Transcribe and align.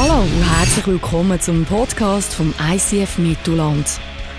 Hallo 0.00 0.20
und 0.20 0.58
herzlich 0.58 0.86
willkommen 0.86 1.40
zum 1.40 1.64
Podcast 1.64 2.32
vom 2.32 2.54
ICF 2.70 3.18
Mittelland. 3.18 3.84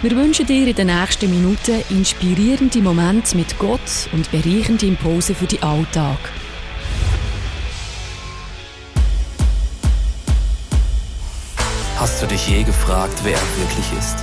Wir 0.01 0.12
wünschen 0.12 0.46
dir 0.46 0.66
in 0.66 0.74
den 0.74 0.88
nächsten 0.88 1.29
Minuten 1.29 1.83
inspirierende 1.89 2.79
Momente 2.79 3.35
mit 3.35 3.59
Gott 3.59 4.07
und 4.13 4.31
bereichende 4.31 4.85
Impulse 4.85 5.35
für 5.35 5.47
den 5.47 5.61
Alltag. 5.61 6.17
Hast 11.97 12.21
du 12.21 12.28
dich 12.28 12.47
je 12.47 12.63
gefragt, 12.63 13.19
wer 13.23 13.33
er 13.33 13.57
wirklich 13.57 13.99
ist? 13.99 14.15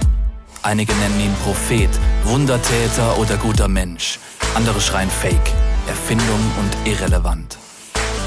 Einige 0.63 0.95
nennen 0.95 1.21
ihn 1.21 1.35
Prophet, 1.45 1.91
Wundertäter 2.25 3.19
oder 3.19 3.37
guter 3.37 3.69
Mensch. 3.69 4.19
Andere 4.55 4.81
schreien 4.81 5.11
Fake, 5.11 5.53
Erfindung 5.87 6.41
und 6.61 6.91
irrelevant. 6.91 7.59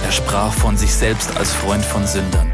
Er 0.05 0.11
sprach 0.11 0.53
von 0.53 0.77
sich 0.77 0.93
selbst 0.93 1.35
als 1.37 1.51
Freund 1.51 1.83
von 1.83 2.05
Sündern, 2.05 2.53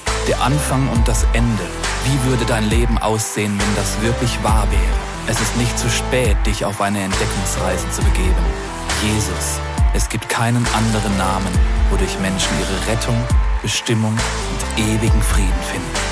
Der 0.27 0.39
Anfang 0.41 0.87
und 0.89 1.07
das 1.07 1.25
Ende. 1.33 1.63
Wie 2.05 2.29
würde 2.29 2.45
dein 2.45 2.69
Leben 2.69 2.97
aussehen, 2.99 3.59
wenn 3.59 3.75
das 3.75 4.01
wirklich 4.01 4.43
wahr 4.43 4.67
wäre? 4.69 4.81
Es 5.27 5.41
ist 5.41 5.57
nicht 5.57 5.77
zu 5.77 5.89
spät, 5.89 6.37
dich 6.45 6.63
auf 6.63 6.79
eine 6.79 7.01
Entdeckungsreise 7.01 7.89
zu 7.91 8.01
begeben. 8.03 8.45
Jesus. 9.03 9.59
Es 9.93 10.07
gibt 10.07 10.29
keinen 10.29 10.65
anderen 10.73 11.17
Namen, 11.17 11.53
wodurch 11.89 12.17
Menschen 12.19 12.51
ihre 12.59 12.91
Rettung, 12.91 13.17
Bestimmung 13.61 14.13
und 14.13 14.83
ewigen 14.83 15.21
Frieden 15.21 15.61
finden. 15.71 16.11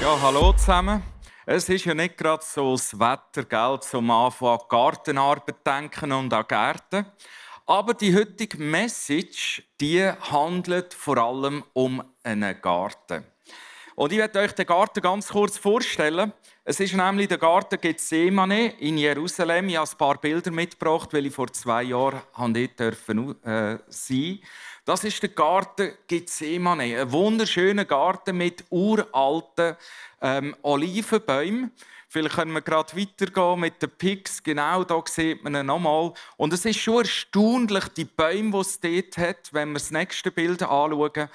Ja, 0.00 0.16
hallo 0.22 0.52
zusammen. 0.52 1.13
Es 1.46 1.68
ist 1.68 1.84
ja 1.84 1.92
nicht 1.92 2.16
gerade 2.16 2.42
so 2.42 2.72
das 2.72 2.98
Wetter, 2.98 3.44
gell, 3.44 3.78
zum 3.80 4.10
Anfang 4.10 4.58
an 4.58 4.66
Gartenarbeit 4.66 5.66
denken 5.66 6.12
und 6.12 6.32
an 6.32 6.46
Gärten. 6.48 7.04
Aber 7.66 7.92
die 7.92 8.14
heutige 8.14 8.56
Message, 8.56 9.62
die 9.78 10.02
handelt 10.02 10.94
vor 10.94 11.18
allem 11.18 11.62
um 11.74 12.02
einen 12.22 12.60
Garten. 12.62 13.24
Und 13.94 14.12
ich 14.12 14.18
werde 14.18 14.40
euch 14.40 14.52
den 14.52 14.64
Garten 14.64 15.02
ganz 15.02 15.28
kurz 15.28 15.58
vorstellen. 15.58 16.32
Es 16.64 16.80
ist 16.80 16.94
nämlich 16.94 17.28
der 17.28 17.36
Garten 17.36 17.78
Gethsemane 17.78 18.80
in 18.80 18.96
Jerusalem. 18.96 19.68
Ich 19.68 19.76
habe 19.76 19.90
ein 19.90 19.98
paar 19.98 20.18
Bilder 20.18 20.50
mitgebracht, 20.50 21.12
weil 21.12 21.26
ich 21.26 21.34
vor 21.34 21.52
zwei 21.52 21.82
Jahren 21.82 22.22
dort 22.34 22.80
äh, 22.80 23.78
sein 23.88 24.38
Das 24.86 25.02
ist 25.02 25.22
der 25.22 25.30
Garten 25.30 25.92
Gethsemane. 26.06 27.00
Ein 27.00 27.10
wunderschöner 27.10 27.86
Garten 27.86 28.36
mit 28.36 28.64
uralten 28.68 29.76
ähm, 30.20 30.54
Olivenbäumen. 30.60 31.72
Vielleicht 32.06 32.34
können 32.34 32.52
wir 32.52 32.60
gerade 32.60 32.94
weitergehen 32.94 33.60
mit 33.60 33.80
den 33.80 33.88
Pigs. 33.90 34.42
Genau 34.42 34.84
da 34.84 35.02
sieht 35.06 35.42
man 35.42 35.54
ihn 35.54 35.64
nochmal. 35.64 36.12
Und 36.36 36.52
es 36.52 36.66
ist 36.66 36.80
schon 36.80 36.98
erstaunlich, 36.98 37.88
die 37.96 38.04
Bäume, 38.04 38.50
die 38.50 38.58
es 38.58 38.78
dort 38.78 39.16
hat, 39.16 39.54
wenn 39.54 39.70
wir 39.70 39.78
das 39.78 39.90
nächste 39.90 40.30
Bild 40.30 40.62
anschauen. 40.62 41.30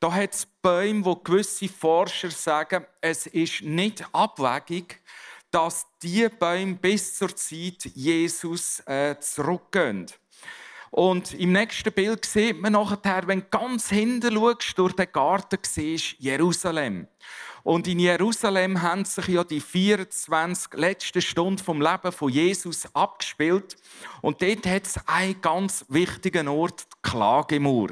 Da 0.00 0.12
hat 0.12 0.32
es 0.32 0.46
Bäume, 0.62 1.04
wo 1.04 1.16
gewisse 1.16 1.68
Forscher 1.68 2.30
sagen, 2.30 2.86
es 3.02 3.26
ist 3.26 3.60
nicht 3.60 4.02
abwegig, 4.12 5.02
dass 5.50 5.86
diese 6.02 6.30
Bäume 6.30 6.76
bis 6.76 7.18
zur 7.18 7.36
Zeit 7.36 7.84
Jesus 7.94 8.80
äh, 8.86 9.14
zurückgehen. 9.20 10.06
Und 10.94 11.34
im 11.34 11.50
nächsten 11.50 11.92
Bild 11.92 12.24
sieht 12.24 12.60
man 12.60 12.74
nachher, 12.74 13.26
wenn 13.26 13.40
du 13.40 13.46
ganz 13.50 13.88
hinten 13.88 14.32
schaust, 14.32 14.78
durch 14.78 14.92
den 14.92 15.10
Garten 15.10 15.58
siehst, 15.60 16.14
Jerusalem. 16.20 17.08
Und 17.64 17.88
in 17.88 17.98
Jerusalem 17.98 18.80
haben 18.80 19.04
sich 19.04 19.26
ja 19.26 19.42
die 19.42 19.60
24 19.60 20.74
letzten 20.74 21.20
Stunden 21.20 21.58
vom 21.58 21.82
Leben 21.82 22.12
von 22.12 22.30
Jesus 22.30 22.86
abgespielt. 22.94 23.76
Und 24.22 24.40
dort 24.40 24.66
hat 24.66 24.86
es 24.86 25.08
einen 25.08 25.40
ganz 25.40 25.84
wichtigen 25.88 26.46
Ort, 26.46 26.82
die 26.82 27.10
Klagemauer. 27.10 27.88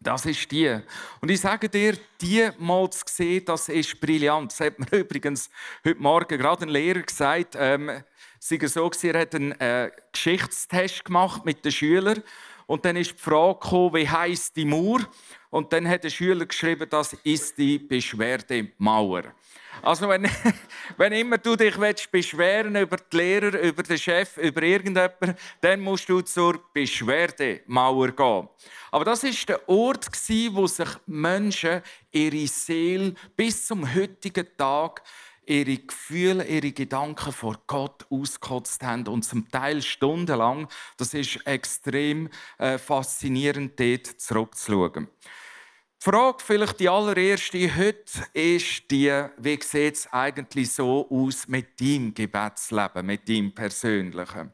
Das 0.00 0.24
ist 0.24 0.50
die. 0.50 0.80
Und 1.20 1.30
ich 1.30 1.42
sage 1.42 1.68
dir, 1.68 1.98
die 2.22 2.48
mal 2.56 2.88
zu 2.88 3.02
sehen, 3.06 3.44
das 3.44 3.68
ist 3.68 4.00
brillant. 4.00 4.52
Das 4.52 4.60
hat 4.60 4.78
mir 4.78 4.98
übrigens 5.00 5.50
heute 5.84 6.00
Morgen 6.00 6.38
gerade 6.38 6.64
ein 6.64 6.70
Lehrer 6.70 7.02
gesagt. 7.02 7.54
Ähm, 7.58 8.02
sie 8.38 8.58
so, 8.66 8.90
er 9.02 9.20
hat 9.20 9.34
einen 9.34 9.52
äh, 9.60 9.90
Geschichtstest 10.12 11.04
gemacht 11.04 11.44
mit 11.44 11.64
den 11.64 11.72
Schülern. 11.72 12.22
Und 12.66 12.84
dann 12.84 12.96
ist 12.96 13.12
die 13.12 13.18
Frage 13.18 13.58
gekommen, 13.60 13.94
wie 13.94 14.08
heisst 14.08 14.54
die 14.56 14.66
Mauer? 14.66 15.00
Und 15.48 15.72
dann 15.72 15.88
hat 15.88 16.04
der 16.04 16.10
Schüler 16.10 16.44
geschrieben, 16.44 16.86
das 16.90 17.14
ist 17.24 17.56
die 17.56 17.78
Beschwerdemauer. 17.78 19.32
Also 19.82 20.08
wenn, 20.08 20.28
wenn 20.96 21.12
immer 21.12 21.38
du 21.38 21.56
dich 21.56 21.78
willst 21.78 22.10
beschweren 22.10 22.76
über 22.76 22.96
die 22.96 23.16
Lehrer, 23.16 23.58
über 23.60 23.82
den 23.82 23.98
Chef, 23.98 24.36
über 24.36 24.62
irgendjemanden, 24.62 25.34
dann 25.60 25.80
musst 25.80 26.08
du 26.08 26.20
zur 26.20 26.60
Beschwerdemauer 26.74 28.12
gehen. 28.12 28.48
Aber 28.90 29.04
das 29.04 29.24
ist 29.24 29.48
der 29.48 29.66
Ort, 29.68 30.06
wo 30.52 30.66
sich 30.66 30.88
Menschen 31.06 31.82
ihre 32.10 32.46
Seele 32.46 33.14
bis 33.36 33.66
zum 33.66 33.94
heutigen 33.94 34.46
Tag 34.56 35.02
ihre 35.48 35.78
Gefühle, 35.78 36.46
ihre 36.46 36.72
Gedanken 36.72 37.32
vor 37.32 37.58
Gott 37.66 38.06
ausgekotzt 38.10 38.82
haben 38.82 39.06
und 39.06 39.22
zum 39.22 39.50
Teil 39.50 39.82
stundenlang. 39.82 40.68
Das 40.96 41.14
ist 41.14 41.46
extrem 41.46 42.28
äh, 42.58 42.78
faszinierend, 42.78 43.78
dort 43.80 44.06
zurückzuschauen. 44.06 45.08
Die 46.00 46.10
Frage, 46.10 46.38
vielleicht 46.44 46.78
die 46.78 46.88
allererste 46.88 47.76
heute, 47.76 48.04
ist 48.32 48.88
die, 48.88 49.24
wie 49.36 49.58
sieht 49.60 49.96
es 49.96 50.12
eigentlich 50.12 50.72
so 50.72 51.08
aus 51.10 51.48
mit 51.48 51.80
deinem 51.80 52.14
Gebetsleben, 52.14 53.04
mit 53.04 53.28
deinem 53.28 53.52
persönlichen? 53.52 54.52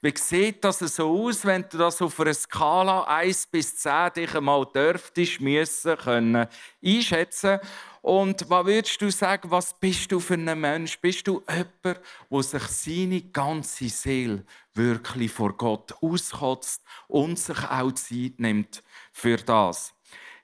Wie 0.00 0.14
sieht 0.16 0.64
das 0.64 0.78
so 0.78 1.26
aus, 1.26 1.44
wenn 1.44 1.66
du 1.68 1.76
das 1.76 2.00
auf 2.00 2.18
einer 2.18 2.32
Skala 2.32 3.02
1 3.04 3.46
bis 3.48 3.76
10 3.76 4.12
dich 4.14 4.34
einmal 4.34 4.64
dürftest, 4.74 5.40
müssen, 5.40 5.98
können 5.98 6.46
einschätzen 6.82 7.60
Und 8.06 8.48
was 8.48 8.66
würdest 8.66 9.02
du 9.02 9.10
sagen, 9.10 9.50
was 9.50 9.74
bist 9.74 10.12
du 10.12 10.20
für 10.20 10.34
ein 10.34 10.60
Mensch? 10.60 10.96
Bist 11.00 11.26
du 11.26 11.42
jemand, 11.48 12.00
der 12.30 12.42
sich 12.44 12.62
seine 12.62 13.20
ganze 13.20 13.88
Seele 13.88 14.44
wirklich 14.74 15.32
vor 15.32 15.56
Gott 15.56 15.92
auskotzt 16.00 16.84
und 17.08 17.36
sich 17.36 17.58
auch 17.64 17.90
Zeit 17.90 18.34
nimmt 18.38 18.84
für 19.10 19.38
das? 19.38 19.92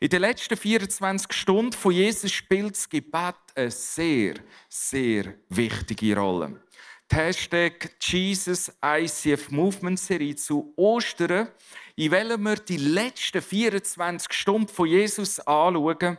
In 0.00 0.09
den 0.09 0.23
letzten 0.23 0.56
24 0.56 1.33
Stunden 1.33 1.73
von 1.73 1.93
Jesus 1.93 2.33
spielt 2.33 2.75
das 2.75 2.89
Gebet 2.89 3.37
eine 3.55 3.71
sehr, 3.71 4.34
sehr 4.69 5.34
wichtige 5.49 6.17
Rolle. 6.17 6.61
Die 7.12 7.15
Hashtag 7.15 7.93
Jesus 8.00 8.73
ICF 8.84 9.53
Movement 9.53 10.00
Serie 10.00 10.34
zu 10.34 10.73
Ostern, 10.75 11.47
in 11.94 12.11
welcher 12.11 12.39
wir 12.39 12.56
die 12.56 12.79
letzten 12.79 13.41
24 13.41 14.33
Stunden 14.33 14.67
von 14.67 14.89
Jesus 14.89 15.39
anschauen, 15.39 16.19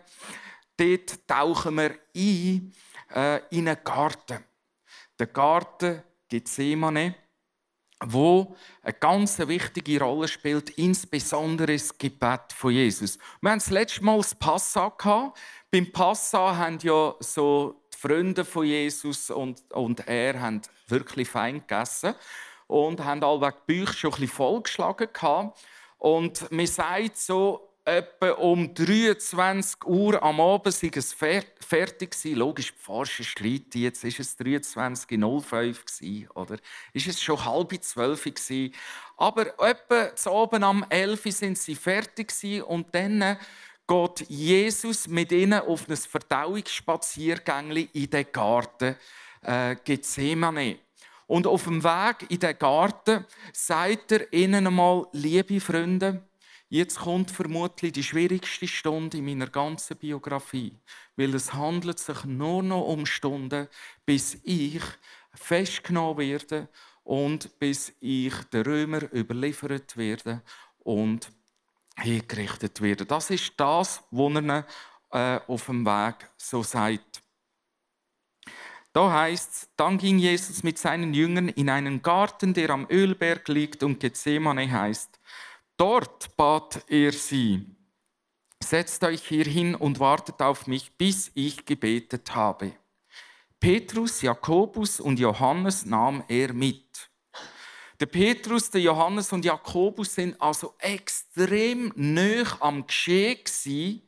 dort 0.78 1.28
tauchen 1.28 1.76
wir 1.76 1.96
ein 2.16 2.74
äh, 3.14 3.42
in 3.50 3.68
einen 3.68 3.84
Garten. 3.84 4.44
Der 5.20 5.28
Garten 5.28 6.04
Gethsemane 6.28 7.16
wo 8.06 8.56
eine 8.82 8.94
ganz 8.94 9.40
wichtige 9.40 10.00
Rolle 10.00 10.28
spielt, 10.28 10.72
insbesondere 10.72 11.74
das 11.74 11.98
Gebet 11.98 12.54
von 12.54 12.72
Jesus. 12.72 13.18
Wir 13.42 13.52
haben 13.52 13.60
das 13.60 13.70
letzte 13.70 14.04
Mal 14.04 14.18
das 14.18 14.36
Passa 14.36 14.90
gehabt. 14.90 15.38
Beim 15.72 15.92
Passa 15.92 16.56
haben 16.58 16.80
ja 16.82 17.16
so 17.20 17.82
die 17.94 17.98
Freunde 17.98 18.46
von 18.46 18.66
Jesus 18.66 19.30
und, 19.30 19.62
und 19.72 20.08
er 20.08 20.40
haben 20.40 20.62
wirklich 20.88 21.30
fein 21.30 21.66
gegessen 21.66 22.16
und 22.68 23.04
haben 23.04 23.24
allweg 23.24 23.56
die 23.68 23.74
Bücher 23.74 23.94
schon 23.94 24.12
ein 24.12 24.20
bisschen 24.20 24.36
vollgeschlagen 24.36 25.10
gehabt. 25.12 25.60
Und 25.98 26.52
man 26.52 26.68
sagt 26.68 27.18
so, 27.18 27.73
etwa 27.86 28.32
um 28.32 28.74
23 28.74 29.86
Uhr 29.86 30.22
am 30.24 30.40
Abend 30.40 30.74
sei 30.74 30.90
es 30.94 31.14
fertig 31.14 32.12
gewesen. 32.12 32.36
Logisch, 32.36 32.74
die 32.74 32.80
Forscher 32.80 33.24
streiten 33.24 33.82
jetzt, 33.82 34.04
ist 34.04 34.20
es 34.20 34.40
23.05 34.40 35.42
gewesen, 35.50 36.30
oder 36.34 36.58
ist 36.94 37.08
es 37.08 37.22
schon 37.22 37.44
halb 37.44 37.74
zwölf 37.84 38.24
gewesen. 38.24 38.74
Aber 39.18 39.48
etwa 39.60 40.16
zu 40.16 40.32
oben 40.32 40.64
am 40.64 40.86
11 40.90 41.24
sind 41.26 41.58
sie 41.58 41.76
fertig 41.76 42.30
gewesen 42.30 42.64
und 42.64 42.94
dann 42.96 43.38
geht 43.88 44.30
Jesus 44.30 45.08
mit 45.08 45.32
ihnen 45.32 45.60
auf 45.60 45.90
ein 45.90 45.98
Verdauungsspaziergängli 45.98 47.90
in 47.94 48.10
den 48.10 48.26
Garten 48.32 48.96
äh, 49.42 49.76
Gethsemane. 49.84 50.80
Und 51.28 51.48
auf 51.48 51.64
dem 51.64 51.84
Weg 51.84 52.30
in 52.30 52.40
den 52.40 52.58
Garten 52.58 53.26
sagt 53.52 54.12
er 54.12 54.32
ihnen 54.32 54.68
einmal, 54.68 55.08
liebe 55.12 55.60
Freunde, 55.60 56.24
jetzt 56.74 57.00
kommt 57.00 57.30
vermutlich 57.30 57.94
die 57.94 58.04
schwierigste 58.04 58.68
Stunde 58.68 59.20
in 59.20 59.26
meiner 59.26 59.48
ganzen 59.48 59.96
Biografie, 59.96 60.74
weil 61.16 61.36
es 61.36 61.54
handelt 61.54 62.00
sich 62.00 62.26
nur 62.26 62.64
noch 62.64 62.88
um 62.88 63.06
Stunden, 63.06 63.68
bis 64.06 64.40
ich 64.44 64.82
festgenommen 65.36 66.18
werde 66.18 66.68
und 67.04 67.60
bis 67.60 67.94
ich 68.00 68.34
den 68.52 68.64
Römer 68.64 69.04
überliefert 69.14 69.96
werde 69.98 70.42
und 70.80 71.30
hingerichtet 71.96 72.82
werde. 72.82 73.06
Das 73.06 73.30
ist 73.30 73.54
das, 73.58 74.04
was 74.10 74.34
er 74.44 74.66
äh, 75.12 75.40
auf 75.48 75.68
dem 75.68 75.86
Weg 75.86 76.16
so 76.38 76.64
sagt. 76.64 77.22
Da 78.94 79.12
heißt 79.12 79.52
es, 79.52 79.70
dann 79.76 80.00
ging 80.00 80.18
Jesus 80.18 80.64
mit 80.64 80.80
seinen 80.80 81.14
Jüngern 81.14 81.50
in 81.50 81.70
einen 81.70 82.02
Garten, 82.02 82.54
der 82.54 82.72
am 82.72 82.88
Ölberg 82.90 83.48
liegt 83.48 83.84
und 83.84 84.00
Gethsemane 84.00 84.72
heißt. 84.72 85.20
Dort 85.78 86.36
bat 86.38 86.84
er 86.88 87.12
sie, 87.12 87.66
setzt 88.64 89.04
euch 89.04 89.28
hier 89.28 89.46
hin 89.46 89.76
und 89.76 90.00
wartet 90.00 90.42
auf 90.42 90.68
mich, 90.68 90.92
bis 90.98 91.32
ich 91.34 91.66
gebetet 91.66 92.36
habe. 92.36 92.74
Petrus, 93.60 94.22
Jakobus 94.22 95.00
und 95.00 95.20
Johannes 95.20 95.86
nahm 95.86 96.24
er 96.28 96.54
mit. 96.54 97.10
Der 98.00 98.06
Petrus, 98.08 98.70
der 98.70 98.82
Johannes 98.82 99.32
und 99.32 99.46
Jakobus 99.46 100.16
sind 100.16 100.40
also 100.42 100.76
extrem 100.80 101.92
nöch 101.96 102.60
am 102.60 102.86
Geschehen 102.86 104.02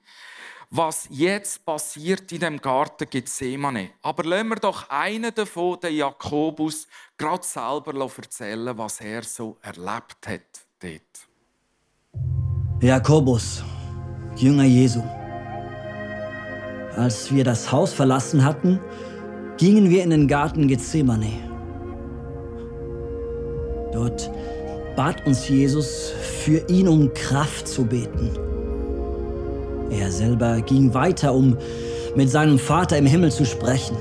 was 0.70 1.08
jetzt 1.10 1.66
passiert 1.66 2.32
in 2.32 2.40
dem 2.40 2.62
Garten 2.62 3.10
Gethsemane. 3.10 3.92
Aber 4.02 4.24
lassen 4.24 4.50
wir 4.50 4.56
doch 4.58 4.90
einen 4.90 5.34
davon, 5.34 5.80
den 5.80 5.96
Jakobus, 5.96 6.88
gerade 7.18 7.44
selber 7.44 8.12
erzählen, 8.18 8.78
was 8.78 9.00
er 9.00 9.24
so 9.24 9.58
erlebt 9.62 10.28
hat 10.28 10.66
dort. 10.80 11.35
Jakobus, 12.82 13.64
Jünger 14.36 14.66
Jesu. 14.66 15.02
Als 16.96 17.34
wir 17.34 17.44
das 17.44 17.72
Haus 17.72 17.94
verlassen 17.94 18.46
hatten, 18.46 18.80
gingen 19.58 19.90
wir 19.90 20.04
in 20.04 20.10
den 20.10 20.28
Garten 20.28 20.68
Gethsemane. 20.68 21.32
Dort 23.92 24.30
bat 24.96 25.26
uns 25.26 25.48
Jesus, 25.48 26.12
für 26.46 26.64
ihn 26.70 26.88
um 26.88 27.14
Kraft 27.14 27.68
zu 27.68 27.86
beten. 27.86 28.30
Er 29.90 30.12
selber 30.12 30.62
ging 30.62 30.94
weiter, 30.94 31.34
um 31.34 31.58
mit 32.16 32.30
seinem 32.30 32.60
Vater 32.60 32.98
im 32.98 33.06
Himmel 33.06 33.32
zu 33.32 33.46
sprechen. 33.46 33.98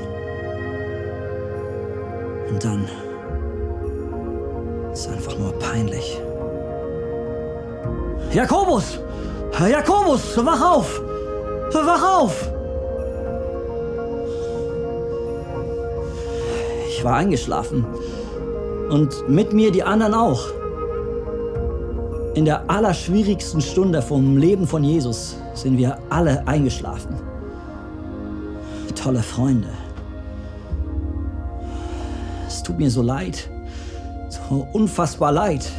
Und 2.50 2.64
dann 2.64 2.86
ist 4.92 5.08
einfach 5.08 5.38
nur 5.38 5.52
peinlich. 5.58 6.20
Jakobus! 8.34 8.98
Jakobus, 9.60 10.36
wach 10.44 10.60
auf! 10.60 11.00
Wach 11.72 12.20
auf! 12.20 12.50
Ich 16.88 17.04
war 17.04 17.14
eingeschlafen. 17.14 17.86
Und 18.90 19.28
mit 19.28 19.52
mir 19.52 19.70
die 19.70 19.84
anderen 19.84 20.14
auch. 20.14 20.42
In 22.34 22.44
der 22.44 22.68
allerschwierigsten 22.68 23.60
Stunde 23.60 24.02
vom 24.02 24.36
Leben 24.36 24.66
von 24.66 24.82
Jesus 24.82 25.36
sind 25.54 25.78
wir 25.78 25.96
alle 26.10 26.44
eingeschlafen. 26.48 27.14
Tolle 29.00 29.22
Freunde. 29.22 29.68
Es 32.48 32.62
tut 32.62 32.78
mir 32.78 32.90
so 32.90 33.02
leid. 33.02 33.48
So 34.30 34.66
unfassbar 34.72 35.30
leid. 35.30 35.70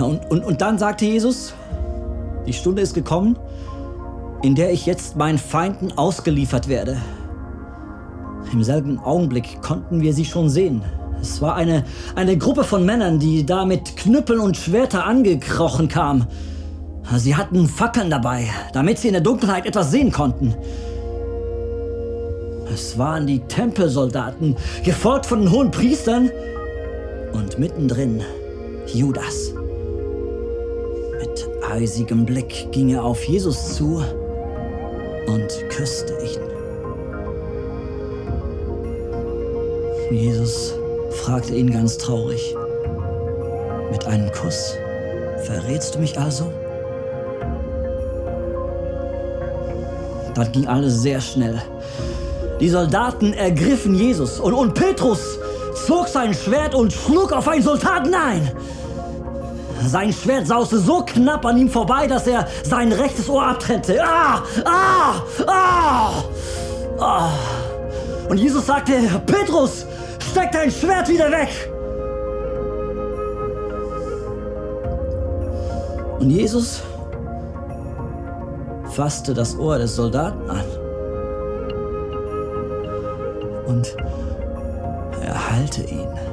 Ja, 0.00 0.06
und, 0.06 0.30
und, 0.30 0.42
und 0.42 0.62
dann 0.62 0.78
sagte 0.78 1.04
Jesus, 1.04 1.52
die 2.46 2.54
Stunde 2.54 2.80
ist 2.80 2.94
gekommen, 2.94 3.38
in 4.42 4.54
der 4.54 4.72
ich 4.72 4.86
jetzt 4.86 5.16
meinen 5.16 5.36
Feinden 5.36 5.92
ausgeliefert 5.92 6.68
werde. 6.68 6.96
Im 8.50 8.64
selben 8.64 8.98
Augenblick 8.98 9.60
konnten 9.60 10.00
wir 10.00 10.14
sie 10.14 10.24
schon 10.24 10.48
sehen. 10.48 10.82
Es 11.20 11.42
war 11.42 11.54
eine, 11.54 11.84
eine 12.14 12.38
Gruppe 12.38 12.64
von 12.64 12.86
Männern, 12.86 13.18
die 13.18 13.44
da 13.44 13.66
mit 13.66 13.94
Knüppeln 13.98 14.40
und 14.40 14.56
Schwerter 14.56 15.04
angekrochen 15.04 15.88
kam. 15.88 16.26
Sie 17.16 17.36
hatten 17.36 17.68
Fackeln 17.68 18.08
dabei, 18.08 18.48
damit 18.72 19.00
sie 19.00 19.08
in 19.08 19.14
der 19.14 19.22
Dunkelheit 19.22 19.66
etwas 19.66 19.90
sehen 19.90 20.10
konnten. 20.10 20.54
Es 22.72 22.96
waren 22.96 23.26
die 23.26 23.40
Tempelsoldaten, 23.40 24.56
gefolgt 24.82 25.26
von 25.26 25.40
den 25.40 25.50
hohen 25.50 25.70
Priestern 25.70 26.30
und 27.34 27.58
mittendrin 27.58 28.22
Judas. 28.86 29.49
Eisigem 31.70 32.26
Blick 32.26 32.72
ging 32.72 32.90
er 32.90 33.04
auf 33.04 33.22
Jesus 33.24 33.76
zu 33.76 34.02
und 35.26 35.68
küsste 35.70 36.14
ihn. 36.22 36.40
Jesus 40.10 40.74
fragte 41.10 41.54
ihn 41.54 41.70
ganz 41.70 41.96
traurig. 41.98 42.54
Mit 43.92 44.04
einem 44.06 44.30
Kuss 44.32 44.74
verrätst 45.44 45.94
du 45.94 46.00
mich 46.00 46.18
also? 46.18 46.52
Dann 50.34 50.52
ging 50.52 50.66
alles 50.66 51.02
sehr 51.02 51.20
schnell. 51.20 51.62
Die 52.60 52.68
Soldaten 52.68 53.32
ergriffen 53.32 53.94
Jesus 53.94 54.40
und, 54.40 54.54
und 54.54 54.74
Petrus 54.74 55.38
zog 55.86 56.08
sein 56.08 56.34
Schwert 56.34 56.74
und 56.74 56.92
schlug 56.92 57.32
auf 57.32 57.48
einen 57.48 57.62
Soldaten 57.62 58.14
ein. 58.14 58.50
Sein 59.86 60.12
Schwert 60.12 60.46
sauste 60.46 60.78
so 60.78 61.02
knapp 61.04 61.44
an 61.44 61.56
ihm 61.56 61.68
vorbei, 61.68 62.06
dass 62.06 62.26
er 62.26 62.46
sein 62.62 62.92
rechtes 62.92 63.28
Ohr 63.28 63.46
abtrennte. 63.46 64.02
Ah, 64.02 64.42
ah, 64.64 65.22
ah, 65.46 66.12
ah. 66.98 67.30
Und 68.28 68.38
Jesus 68.38 68.66
sagte, 68.66 68.92
Petrus, 69.26 69.86
steck 70.30 70.52
dein 70.52 70.70
Schwert 70.70 71.08
wieder 71.08 71.30
weg. 71.30 71.48
Und 76.20 76.30
Jesus 76.30 76.82
fasste 78.90 79.32
das 79.32 79.58
Ohr 79.58 79.78
des 79.78 79.96
Soldaten 79.96 80.50
an 80.50 80.64
und 83.66 83.96
erhalte 85.22 85.82
ihn. 85.82 86.29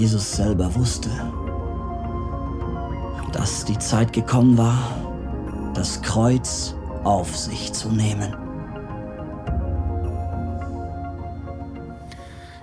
Jesus 0.00 0.32
selber 0.36 0.74
wusste, 0.76 1.10
dass 3.32 3.66
die 3.66 3.78
Zeit 3.78 4.14
gekommen 4.14 4.56
war, 4.56 4.78
das 5.74 6.00
Kreuz 6.00 6.74
auf 7.04 7.36
sich 7.36 7.74
zu 7.74 7.90
nehmen. 7.90 8.34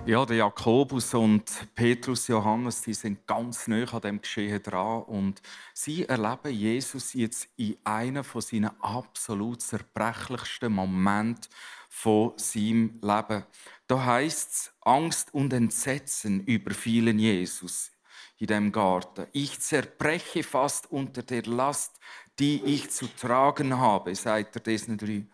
Ja, 0.08 0.24
der 0.24 0.38
Jakobus 0.38 1.12
und 1.12 1.44
Petrus, 1.74 2.28
Johannes, 2.28 2.80
die 2.80 2.94
sind 2.94 3.26
ganz 3.26 3.68
nah 3.68 3.84
an 3.92 4.00
dem 4.00 4.22
Geschehen 4.22 4.62
dran 4.62 5.02
und 5.02 5.42
sie 5.74 6.06
erleben 6.06 6.50
Jesus 6.50 7.12
jetzt 7.12 7.46
in 7.58 7.76
einem 7.84 8.24
von 8.24 8.40
seinen 8.40 8.70
absolut 8.80 9.60
zerbrechlichsten 9.60 10.72
Momenten 10.72 11.50
von 11.90 12.32
seinem 12.38 12.98
Leben. 13.02 13.44
Da 13.86 14.02
heißt 14.02 14.50
es, 14.50 14.72
Angst 14.80 15.34
und 15.34 15.52
Entsetzen 15.52 16.42
überfielen 16.46 17.18
Jesus 17.18 17.90
in 18.38 18.46
dem 18.46 18.72
Garten. 18.72 19.26
Ich 19.32 19.60
zerbreche 19.60 20.42
fast 20.42 20.90
unter 20.90 21.22
der 21.22 21.42
Last, 21.42 22.00
die 22.38 22.64
ich 22.64 22.88
zu 22.88 23.08
tragen 23.14 23.76
habe, 23.76 24.14
sagt 24.14 24.56
er 24.56 24.62
diesen 24.62 24.96
drei. 24.96 25.26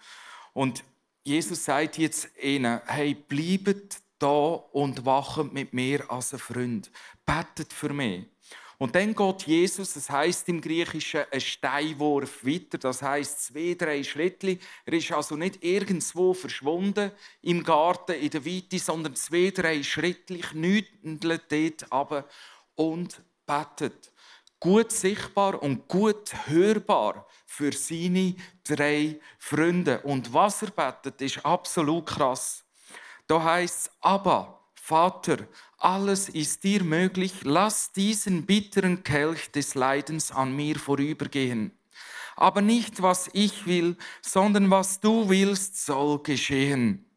Und 0.53 0.83
Jesus 1.23 1.65
sagt 1.65 1.97
jetzt 1.97 2.29
ihnen, 2.43 2.81
hey, 2.87 3.15
bleibet 3.15 4.04
da 4.19 4.55
und 4.73 5.05
wachen 5.05 5.53
mit 5.53 5.73
mir 5.73 6.11
als 6.11 6.33
ein 6.33 6.39
Freund. 6.39 6.91
Betet 7.27 7.73
für 7.73 7.93
mich. 7.93 8.27
Und 8.79 8.95
dann 8.97 9.15
geht 9.15 9.43
Jesus, 9.47 9.95
das 9.95 10.11
heißt 10.11 10.49
im 10.49 10.61
Griechischen, 10.61 11.25
ein 11.31 11.41
Steinwurf 11.41 12.45
weiter, 12.45 12.77
das 12.77 13.03
heißt 13.03 13.45
zwei, 13.47 13.75
drei 13.79 14.03
Schritte. 14.03 14.59
Er 14.85 14.93
ist 14.93 15.13
also 15.13 15.37
nicht 15.37 15.63
irgendwo 15.65 16.35
verschwunden 16.35 17.13
im 17.43 17.63
Garten 17.63 18.13
in 18.13 18.31
der 18.31 18.45
Weite, 18.45 18.79
sondern 18.79 19.15
zwei, 19.15 19.51
drei 19.51 19.83
Schritte 19.83 20.39
knütelt 20.39 21.43
dort 21.51 21.93
ab 21.93 22.31
und 22.75 23.23
betet. 23.47 24.13
Gut 24.59 24.91
sichtbar 24.91 25.63
und 25.63 25.87
gut 25.89 26.33
hörbar 26.47 27.27
für 27.47 27.73
seine 27.73 28.35
drei 28.65 29.21
Freunde. 29.39 30.01
Und 30.01 30.33
was 30.33 30.63
er 30.63 30.71
betet, 30.71 31.21
ist 31.21 31.45
absolut 31.45 32.07
krass. 32.07 32.64
Da 33.27 33.43
heißt 33.43 33.87
es, 33.87 33.91
aber 34.01 34.71
Vater, 34.75 35.49
alles 35.79 36.29
ist 36.29 36.63
dir 36.63 36.85
möglich, 36.85 37.33
lass 37.43 37.93
diesen 37.93 38.45
bitteren 38.45 39.03
Kelch 39.03 39.51
des 39.51 39.75
Leidens 39.75 40.31
an 40.31 40.55
mir 40.55 40.79
vorübergehen. 40.79 41.73
Aber 42.37 42.61
nicht, 42.61 43.01
was 43.01 43.31
ich 43.33 43.67
will, 43.67 43.97
sondern 44.21 44.71
was 44.71 45.01
du 45.01 45.29
willst, 45.29 45.87
soll 45.87 46.23
geschehen. 46.23 47.09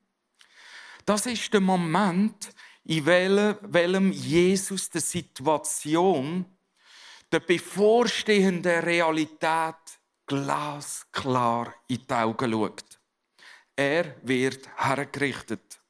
Das 1.05 1.25
ist 1.25 1.51
der 1.53 1.61
Moment, 1.61 2.53
in 2.83 3.05
welchem 3.05 4.11
Jesus 4.11 4.89
der 4.89 5.01
Situation, 5.01 6.45
der 7.31 7.41
bevorstehenden 7.41 8.79
Realität 8.83 9.75
glasklar 10.25 11.73
in 11.87 12.05
die 12.07 12.13
Augen 12.13 12.51
schaut. 12.51 12.99
Er 13.75 14.15
wird 14.23 14.69
hergerichtet. 14.77 15.81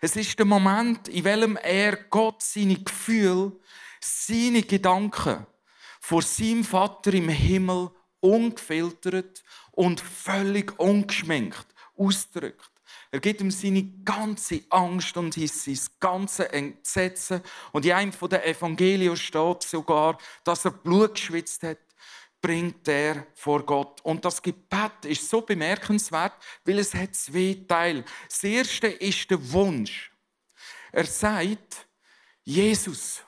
Es 0.00 0.16
ist 0.16 0.38
der 0.38 0.46
Moment, 0.46 1.08
in 1.08 1.24
welchem 1.24 1.56
er 1.56 1.96
Gott 1.96 2.42
seine 2.42 2.76
Gefühle, 2.76 3.52
seine 4.00 4.62
Gedanken 4.62 5.46
vor 6.00 6.22
seinem 6.22 6.64
Vater 6.64 7.14
im 7.14 7.28
Himmel 7.28 7.90
ungefiltert 8.20 9.42
und 9.72 10.00
völlig 10.00 10.78
ungeschminkt 10.78 11.66
ausdrückt. 11.96 12.70
Er 13.10 13.20
gibt 13.20 13.40
ihm 13.40 13.50
seine 13.50 13.82
ganze 14.04 14.62
Angst 14.70 15.16
und 15.16 15.34
sein 15.34 15.78
ganze 16.00 16.52
Entsetzen. 16.52 17.40
Und 17.72 17.84
in 17.86 17.92
einem 17.92 18.12
der 18.30 18.46
Evangelien 18.46 19.16
steht 19.16 19.62
sogar, 19.62 20.18
dass 20.44 20.64
er 20.64 20.72
Blut 20.72 21.14
geschwitzt 21.14 21.62
hat, 21.62 21.78
bringt 22.46 22.86
er 22.86 23.26
vor 23.34 23.66
Gott. 23.66 24.00
Und 24.02 24.24
das 24.24 24.40
Gebet 24.40 25.04
ist 25.04 25.28
so 25.28 25.40
bemerkenswert, 25.40 26.34
weil 26.64 26.78
es 26.78 26.94
hat 26.94 27.16
zwei 27.16 27.58
Teile. 27.66 28.04
Das 28.28 28.44
erste 28.44 28.86
ist 28.86 29.28
der 29.28 29.52
Wunsch. 29.52 30.12
Er 30.92 31.06
sagt, 31.06 31.88
Jesus, 32.44 33.20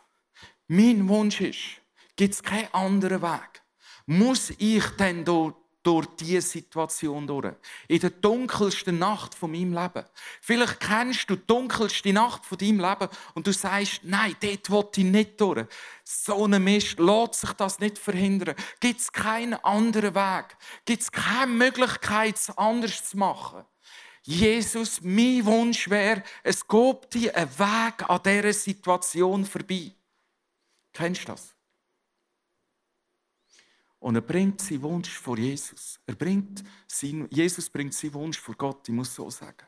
mein 0.69 1.09
Wunsch 1.09 1.41
ist, 1.41 1.83
gibt 2.15 2.35
es 2.35 2.41
keinen 2.41 2.73
anderen 2.73 3.21
Weg. 3.21 3.61
Muss 4.07 4.51
ich 4.57 4.85
denn 4.91 5.25
dort 5.25 5.57
durch 5.89 6.07
diese 6.21 6.43
Situation 6.43 7.27
durch. 7.27 7.55
In 7.89 7.99
der 7.99 8.11
dunkelsten 8.11 8.99
Nacht 8.99 9.35
von 9.35 9.51
meinem 9.51 9.73
Leben. 9.73 10.05
Vielleicht 10.43 10.81
kennst 10.81 11.31
du 11.31 11.37
die 11.37 11.47
dunkelste 11.47 12.13
Nacht 12.13 12.45
von 12.45 12.59
deinem 12.59 12.81
Leben 12.81 13.09
und 13.33 13.47
du 13.47 13.55
sagst, 13.55 14.01
nein, 14.03 14.37
dort 14.39 14.71
will 14.71 14.85
ich 14.97 15.05
nicht 15.11 15.41
durch. 15.41 15.67
So 16.05 16.45
ein 16.45 16.63
Mist, 16.63 16.99
lässt 16.99 17.37
sich 17.37 17.53
das 17.55 17.79
nicht 17.79 17.97
verhindern. 17.97 18.55
Gibt 18.81 19.01
es 19.01 19.11
keinen 19.11 19.55
anderen 19.65 20.15
Weg? 20.15 20.59
Gibt 20.85 21.05
es 21.05 21.11
keine 21.11 21.53
Möglichkeit, 21.53 22.37
es 22.37 22.51
anders 22.59 23.09
zu 23.09 23.17
machen? 23.17 23.65
Jesus, 24.25 25.01
mein 25.01 25.43
Wunsch 25.47 25.89
wäre, 25.89 26.23
es 26.43 26.69
gibt 26.69 27.15
dir 27.15 27.35
einen 27.35 27.59
Weg 27.59 28.11
an 28.11 28.21
dieser 28.23 28.53
Situation 28.53 29.47
vorbei. 29.47 29.93
Kennst 30.93 31.23
du 31.23 31.33
das? 31.33 31.58
Und 34.01 34.15
er 34.15 34.21
bringt 34.21 34.61
seinen 34.61 34.83
Wunsch 34.83 35.19
vor 35.19 35.39
Jesus. 35.39 35.99
Er 36.07 36.15
bringt 36.15 36.63
sein, 36.87 37.27
Jesus 37.31 37.69
bringt 37.69 37.95
seinen 37.95 38.15
Wunsch 38.15 38.39
vor 38.39 38.55
Gott, 38.55 38.89
ich 38.89 38.95
muss 38.95 39.15
so 39.15 39.29
sagen. 39.29 39.67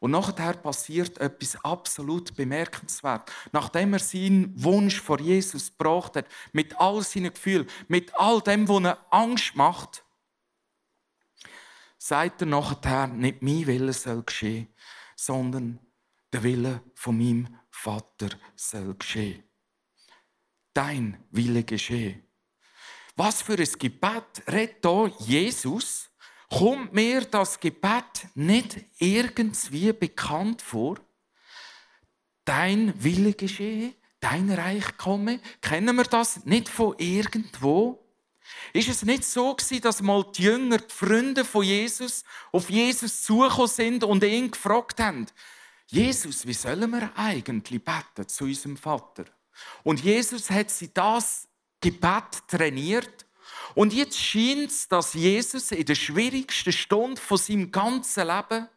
Und 0.00 0.10
nachher 0.10 0.54
passiert 0.54 1.18
etwas 1.18 1.56
absolut 1.64 2.34
bemerkenswert. 2.34 3.30
Nachdem 3.52 3.92
er 3.92 4.00
seinen 4.00 4.52
Wunsch 4.60 5.00
vor 5.00 5.20
Jesus 5.20 5.70
gebracht 5.70 6.16
hat, 6.16 6.26
mit 6.52 6.76
all 6.80 7.02
seinen 7.02 7.32
Gefühlen, 7.32 7.68
mit 7.86 8.12
all 8.16 8.40
dem, 8.40 8.66
was 8.66 8.82
er 8.82 9.14
Angst 9.14 9.54
macht, 9.54 10.04
sagt 11.98 12.42
er 12.42 12.48
nachher, 12.48 13.06
nicht 13.06 13.42
mein 13.42 13.64
Wille 13.68 13.92
soll 13.92 14.24
geschehen, 14.24 14.66
sondern 15.14 15.78
der 16.32 16.42
Wille 16.42 16.82
von 16.96 17.16
meinem 17.16 17.56
Vater 17.70 18.30
soll 18.56 18.96
geschehen. 18.96 19.44
Dein 20.74 21.22
Wille 21.30 21.62
geschehe. 21.62 22.24
Was 23.16 23.42
für 23.42 23.58
ein 23.58 23.72
Gebet 23.78 24.42
redet 24.50 24.84
hier 25.18 25.42
Jesus? 25.42 26.08
Kommt 26.48 26.92
mir 26.92 27.22
das 27.22 27.60
Gebet 27.60 28.26
nicht 28.34 28.76
irgendwie 28.98 29.92
bekannt 29.92 30.62
vor? 30.62 30.98
Dein 32.44 32.92
Wille 33.02 33.32
geschehe, 33.32 33.94
dein 34.20 34.50
Reich 34.50 34.96
komme. 34.96 35.40
Kennen 35.60 35.96
wir 35.96 36.04
das 36.04 36.44
nicht 36.44 36.68
von 36.68 36.94
irgendwo? 36.98 38.02
Ist 38.72 38.88
es 38.88 39.02
nicht 39.02 39.24
so 39.24 39.56
dass 39.82 40.02
mal 40.02 40.24
die 40.34 40.42
Jünger, 40.42 40.78
die 40.78 40.94
Freunde 40.94 41.44
von 41.44 41.64
Jesus, 41.64 42.24
auf 42.50 42.70
Jesus 42.70 43.22
zugekommen 43.22 43.68
sind 43.68 44.04
und 44.04 44.24
ihn 44.24 44.50
gefragt 44.50 45.00
haben, 45.00 45.26
Jesus, 45.86 46.46
wie 46.46 46.54
sollen 46.54 46.90
wir 46.90 47.12
eigentlich 47.16 47.84
beten 47.84 48.26
zu 48.26 48.44
unserem 48.44 48.76
Vater? 48.76 49.26
Und 49.82 50.02
Jesus 50.02 50.50
hat 50.50 50.70
sie 50.70 50.92
das 50.92 51.48
Gebet 51.82 52.48
trainiert. 52.48 53.26
Und 53.74 53.92
jetzt 53.92 54.18
scheint 54.18 54.70
es, 54.70 54.88
dass 54.88 55.12
Jesus 55.12 55.72
in 55.72 55.84
der 55.84 55.94
schwierigsten 55.94 56.72
Stunde 56.72 57.20
von 57.20 57.36
seinem 57.36 57.70
ganzen 57.70 58.26
Leben 58.26 58.68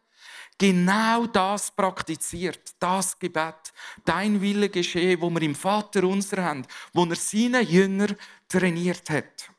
genau 0.58 1.26
das 1.28 1.72
praktiziert, 1.72 2.76
das 2.80 3.18
Gebet, 3.20 3.74
dein 4.04 4.42
Wille 4.42 4.70
geschehe, 4.70 5.20
wo 5.20 5.30
wir 5.30 5.42
im 5.42 5.56
Vater 5.56 6.04
unser 6.04 6.44
haben, 6.44 6.66
wo 6.94 7.06
er 7.06 7.16
seine 7.16 7.62
Jünger 7.62 8.08
trainiert 8.48 9.10
hat. 9.10 9.50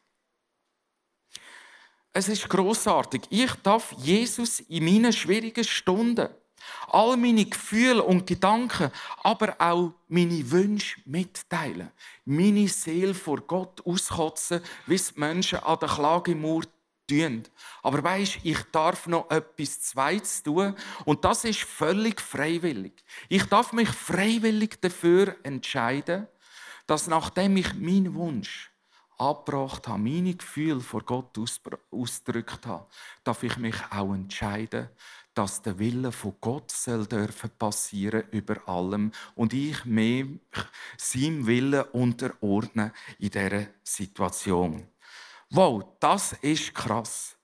Es 2.12 2.28
ist 2.28 2.48
großartig. 2.48 3.22
Ich 3.28 3.52
darf 3.56 3.92
Jesus 3.92 4.60
in 4.60 4.84
meinen 4.84 5.12
schwierigen 5.12 5.64
Stunden 5.64 6.28
all 6.88 7.16
meine 7.16 7.44
Gefühle 7.44 8.02
und 8.02 8.26
Gedanken, 8.26 8.90
aber 9.22 9.56
auch 9.58 9.92
meine 10.08 10.50
Wünsche 10.50 11.00
mitteilen. 11.04 11.90
Meine 12.24 12.68
Seele 12.68 13.14
vor 13.14 13.40
Gott 13.40 13.84
auskotzen, 13.84 14.60
wie 14.86 14.94
es 14.94 15.16
Menschen 15.16 15.58
an 15.60 15.78
der 15.80 15.88
Klagemauer 15.88 16.62
tun. 17.08 17.44
Aber 17.82 18.02
weisst, 18.02 18.38
ich 18.42 18.62
darf 18.72 19.06
noch 19.06 19.30
etwas 19.30 19.80
Zweites 19.80 20.42
tun 20.42 20.74
und 21.04 21.24
das 21.24 21.44
ist 21.44 21.60
völlig 21.60 22.20
freiwillig. 22.20 23.04
Ich 23.28 23.44
darf 23.44 23.72
mich 23.72 23.88
freiwillig 23.88 24.80
dafür 24.80 25.36
entscheiden, 25.42 26.26
dass 26.86 27.06
nachdem 27.06 27.56
ich 27.56 27.74
meinen 27.74 28.14
Wunsch 28.14 28.70
abgebracht 29.18 29.88
habe, 29.88 29.98
meine 29.98 30.34
Gefühle 30.34 30.80
vor 30.80 31.02
Gott 31.02 31.38
ausgedrückt 31.90 32.66
habe, 32.66 32.86
darf 33.24 33.42
ich 33.42 33.56
mich 33.56 33.76
auch 33.90 34.12
entscheiden, 34.12 34.90
dass 35.36 35.60
der 35.60 35.78
Wille 35.78 36.12
von 36.12 36.34
Gott 36.40 36.72
soll 36.72 37.06
dürfen 37.06 37.50
passieren 37.58 38.24
über 38.30 38.66
allem 38.66 39.12
und 39.34 39.52
ich 39.52 39.84
mich 39.84 40.26
seinem 40.96 41.46
Willen 41.46 41.82
unterordnen 41.92 42.90
in 43.18 43.30
dieser 43.30 43.66
Situation. 43.82 44.88
Wow, 45.50 45.84
das 46.00 46.32
ist 46.40 46.74
krass. 46.74 47.36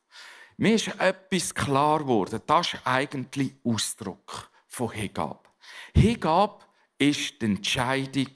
Mir 0.56 0.74
ist 0.74 0.88
etwas 0.98 1.54
klar 1.54 1.98
geworden. 1.98 2.40
Das 2.46 2.72
ist 2.72 2.80
eigentlich 2.86 3.52
Ausdruck 3.62 4.50
von 4.68 4.90
Hingabe. 4.90 5.50
Hingabe 5.94 6.64
ist 6.96 7.42
die 7.42 7.46
Entscheidung, 7.46 8.30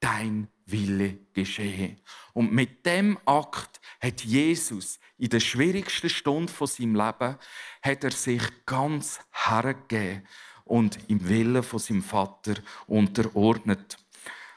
dein 0.00 0.48
Wille 0.66 1.18
geschehe. 1.32 1.96
Und 2.32 2.52
mit 2.52 2.84
dem 2.84 3.18
Akt 3.24 3.80
hat 4.00 4.22
Jesus 4.22 4.98
in 5.16 5.30
der 5.30 5.40
schwierigsten 5.40 6.10
Stunde 6.10 6.52
von 6.52 6.66
seinem 6.66 6.94
Leben 6.94 7.36
hat 7.82 8.04
er 8.04 8.10
sich 8.10 8.42
ganz 8.66 9.20
hergegeben 9.30 10.26
und 10.64 10.98
im 11.08 11.26
Willen 11.28 11.62
von 11.62 11.78
seinem 11.78 12.02
Vater 12.02 12.54
unterordnet. 12.86 13.96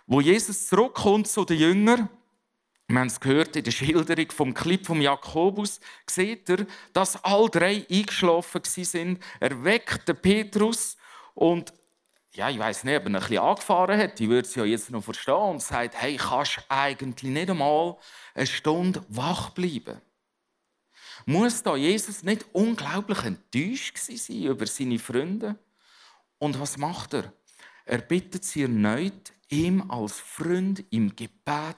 Wo 0.07 0.19
Jesus 0.19 0.67
zurückkommt 0.67 1.27
zu 1.27 1.45
den 1.45 1.59
Jüngern, 1.59 2.09
wir 2.87 2.99
haben 2.99 3.07
es 3.07 3.19
gehört 3.19 3.55
in 3.55 3.63
der 3.63 3.71
Schilderung 3.71 4.31
vom 4.31 4.53
Clip 4.55 4.83
vom 4.83 4.99
Jakobus, 4.99 5.79
sieht 6.09 6.49
er, 6.49 6.65
dass 6.91 7.23
all 7.23 7.47
drei 7.47 7.85
eingeschlafen 7.87 8.63
sind. 8.63 9.23
Er 9.39 9.63
weckt 9.63 10.21
Petrus 10.23 10.97
und 11.35 11.71
ja, 12.33 12.49
ich 12.49 12.59
weiß 12.59 12.83
nicht, 12.83 12.97
ob 12.97 13.03
er 13.03 13.07
ein 13.07 13.13
bisschen 13.13 13.39
angefahren 13.39 13.99
hat, 13.99 14.19
ich 14.19 14.29
würde 14.29 14.47
es 14.47 14.55
ja 14.55 14.63
jetzt 14.63 14.91
noch 14.91 15.03
verstehen, 15.03 15.35
und 15.35 15.61
sagt, 15.61 15.95
hey, 15.95 16.17
kannst 16.17 16.63
eigentlich 16.69 17.31
nicht 17.31 17.49
einmal 17.49 17.97
eine 18.35 18.47
Stunde 18.47 19.03
wach 19.09 19.49
bleiben? 19.51 20.01
Muss 21.25 21.63
da 21.63 21.75
Jesus 21.75 22.23
nicht 22.23 22.45
unglaublich 22.53 23.23
enttäuscht 23.23 23.97
sein 23.97 24.43
über 24.43 24.65
seine 24.67 24.99
Freunde? 24.99 25.55
Und 26.37 26.59
was 26.59 26.77
macht 26.77 27.13
er? 27.13 27.33
Er 27.85 27.99
bittet 27.99 28.45
sie 28.45 28.63
erneut, 28.63 29.33
ihm 29.49 29.89
als 29.89 30.19
Freund 30.19 30.85
im 30.91 31.15
Gebet 31.15 31.75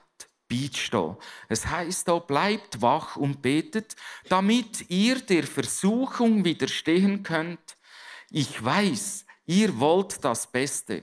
beizustehen. 0.48 1.16
Es 1.48 1.66
heißt 1.66 2.06
da, 2.08 2.18
bleibt 2.18 2.82
wach 2.82 3.16
und 3.16 3.42
betet, 3.42 3.96
damit 4.28 4.90
ihr 4.90 5.20
der 5.20 5.44
Versuchung 5.44 6.44
widerstehen 6.44 7.22
könnt. 7.22 7.76
Ich 8.30 8.62
weiß, 8.62 9.24
Ihr 9.54 9.78
wollt 9.78 10.24
das 10.24 10.46
Beste, 10.46 11.02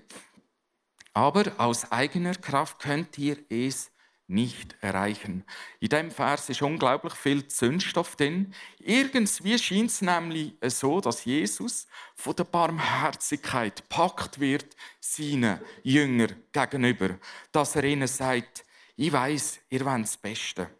aber 1.14 1.52
aus 1.60 1.92
eigener 1.92 2.34
Kraft 2.34 2.80
könnt 2.80 3.16
ihr 3.20 3.38
es 3.48 3.92
nicht 4.26 4.76
erreichen. 4.82 5.46
In 5.80 5.90
diesem 5.90 6.10
Vers 6.10 6.50
ist 6.50 6.64
unglaublich 6.64 7.14
viel 7.14 7.48
Zündstoff 7.48 8.16
drin. 8.16 8.52
Irgendwie 8.80 9.56
scheint 9.60 9.92
es 9.92 10.02
nämlich 10.02 10.56
so, 10.64 11.00
dass 11.00 11.26
Jesus 11.26 11.86
von 12.16 12.36
der 12.36 12.46
Barmherzigkeit 12.46 13.88
packt 13.88 14.40
wird 14.40 14.76
seinen 15.00 15.60
Jüngern 15.84 16.42
gegenüber, 16.52 17.20
dass 17.52 17.76
er 17.76 17.84
ihnen 17.84 18.08
sagt, 18.08 18.66
ich 18.96 19.14
weiß, 19.14 19.60
ihr 19.70 19.86
wollt 19.86 20.06
das 20.06 20.18
Beste. 20.18 20.72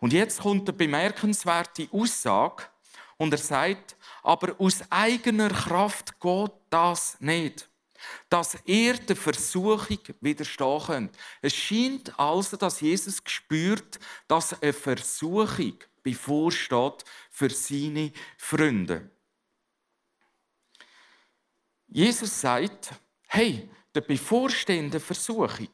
Und 0.00 0.12
jetzt 0.12 0.42
kommt 0.42 0.68
eine 0.68 0.76
bemerkenswerte 0.76 1.88
Aussage 1.92 2.64
und 3.16 3.32
er 3.32 3.38
sagt, 3.38 3.96
aber 4.22 4.54
aus 4.58 4.82
eigener 4.90 5.48
Kraft 5.48 6.20
geht 6.20 6.52
das 6.76 7.16
nicht 7.20 7.68
dass 8.28 8.56
er 8.66 8.94
der 8.94 9.16
Versuchung 9.16 9.98
widerstehen 10.20 10.82
könnte. 10.86 11.18
Es 11.40 11.54
scheint 11.54 12.18
also, 12.18 12.56
dass 12.56 12.80
Jesus 12.80 13.22
spürt, 13.26 13.98
dass 14.28 14.60
eine 14.60 14.72
Versuchung 14.72 15.74
bevorsteht 16.02 17.04
für 17.30 17.50
seine 17.50 18.12
Freunde. 18.36 19.10
Jesus 21.88 22.40
sagt, 22.40 22.90
hey, 23.28 23.68
der 23.94 24.02
bevorstehenden 24.02 25.00
Versuchung 25.00 25.70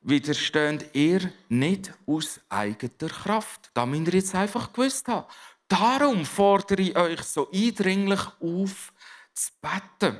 widersteht 0.00 0.94
ihr 0.94 1.32
nicht 1.48 1.92
aus 2.06 2.40
eigener 2.48 3.10
Kraft. 3.10 3.70
Da 3.74 3.84
müsst 3.84 4.06
ihr 4.06 4.14
jetzt 4.14 4.34
einfach 4.34 4.72
gewusst 4.72 5.06
haben. 5.08 5.26
Darum 5.68 6.24
fordere 6.24 6.80
ich 6.80 6.96
euch 6.96 7.22
so 7.24 7.50
eindringlich 7.50 8.20
auf, 8.40 8.92
zu 9.38 9.52
beten 9.60 10.18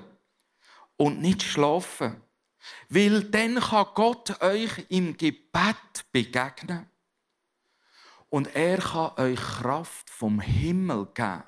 und 0.97 1.21
nicht 1.21 1.43
schlafen. 1.43 2.23
Weil 2.89 3.25
dann 3.25 3.61
kann 3.61 3.87
Gott 3.95 4.43
euch 4.43 4.87
im 4.89 5.17
Gebet 5.17 6.05
begegnen. 6.13 6.87
Und 8.29 8.55
er 8.55 8.79
kann 8.79 9.13
euch 9.17 9.41
Kraft 9.41 10.11
vom 10.11 10.41
Himmel 10.41 11.07
geben. 11.15 11.45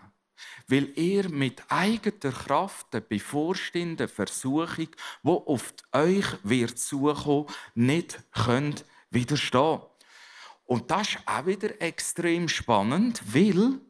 Weil 0.66 0.98
ihr 0.98 1.28
mit 1.28 1.62
eigener 1.68 2.32
Kraft 2.32 2.94
der 2.94 3.00
bevorstehenden 3.00 4.08
Versuchung, 4.08 4.88
die 5.22 5.28
auf 5.28 5.74
euch 5.92 6.26
wird 6.42 6.78
zukommen, 6.78 7.46
nicht 7.74 8.22
könnt 8.32 8.86
widerstehen. 9.10 9.80
Und 10.64 10.90
das 10.90 11.08
ist 11.08 11.18
auch 11.26 11.46
wieder 11.46 11.82
extrem 11.82 12.48
spannend, 12.48 13.20
weil 13.26 13.80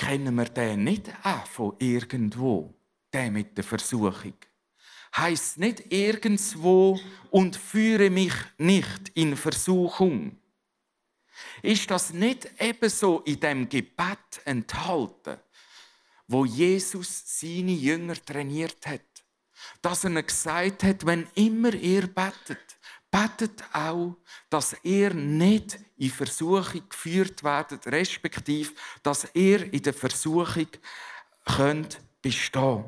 kennen 0.00 0.34
wir 0.34 0.46
den 0.46 0.84
nicht 0.84 1.12
auch 1.22 1.46
von 1.46 1.76
irgendwo 1.78 2.74
der 3.12 3.30
mit 3.30 3.56
der 3.56 3.64
Versuchung. 3.64 4.34
Heißt 5.14 5.58
nicht 5.58 5.92
irgendwo 5.92 6.98
und 7.30 7.56
führe 7.56 8.08
mich 8.08 8.32
nicht 8.56 9.10
in 9.14 9.36
Versuchung. 9.36 10.38
Ist 11.62 11.90
das 11.90 12.12
nicht 12.12 12.48
ebenso 12.58 13.20
in 13.20 13.40
dem 13.40 13.68
Gebet 13.68 14.40
enthalten, 14.44 15.38
wo 16.28 16.44
Jesus 16.44 17.22
seine 17.26 17.72
Jünger 17.72 18.14
trainiert 18.14 18.86
hat? 18.86 19.00
Dass 19.82 20.04
er 20.04 20.22
gesagt 20.22 20.82
hat, 20.82 21.04
wenn 21.04 21.26
immer 21.34 21.74
ihr 21.74 22.06
betet, 22.06 22.69
betet 23.10 23.62
auch, 23.72 24.16
dass 24.48 24.76
ihr 24.82 25.12
nicht 25.12 25.78
in 25.96 26.10
Versuchung 26.10 26.88
geführt 26.88 27.42
werdet, 27.42 27.86
respektive, 27.86 28.72
dass 29.02 29.28
ihr 29.34 29.72
in 29.72 29.82
der 29.82 29.94
Versuchung 29.94 30.68
könnt 31.44 32.00
bestehen. 32.22 32.84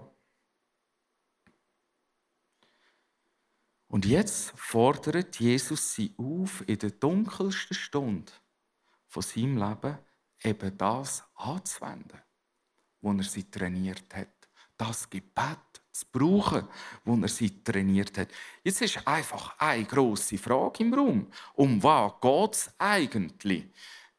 Und 3.88 4.06
jetzt 4.06 4.52
fordert 4.56 5.38
Jesus 5.38 5.94
sie 5.94 6.14
auf, 6.16 6.66
in 6.66 6.78
der 6.78 6.92
dunkelsten 6.92 7.74
Stunde 7.74 8.32
von 9.06 9.22
seinem 9.22 9.58
Leben 9.58 9.98
eben 10.42 10.78
das 10.78 11.22
anzuwenden, 11.34 12.22
wo 13.02 13.12
er 13.12 13.22
sie 13.22 13.50
trainiert 13.50 14.14
hat. 14.14 14.48
Das 14.78 15.10
Gebet 15.10 15.71
zu 15.92 16.06
brauchen, 16.10 16.66
wo 17.04 17.16
er 17.16 17.28
sie 17.28 17.62
trainiert 17.62 18.16
hat. 18.18 18.28
Jetzt 18.64 18.80
ist 18.80 19.06
einfach 19.06 19.58
eine 19.58 19.84
grosse 19.84 20.38
Frage 20.38 20.82
im 20.82 20.94
Raum. 20.94 21.26
Um 21.54 21.82
was 21.82 22.12
geht 22.20 22.54
es 22.54 22.70
eigentlich 22.78 23.64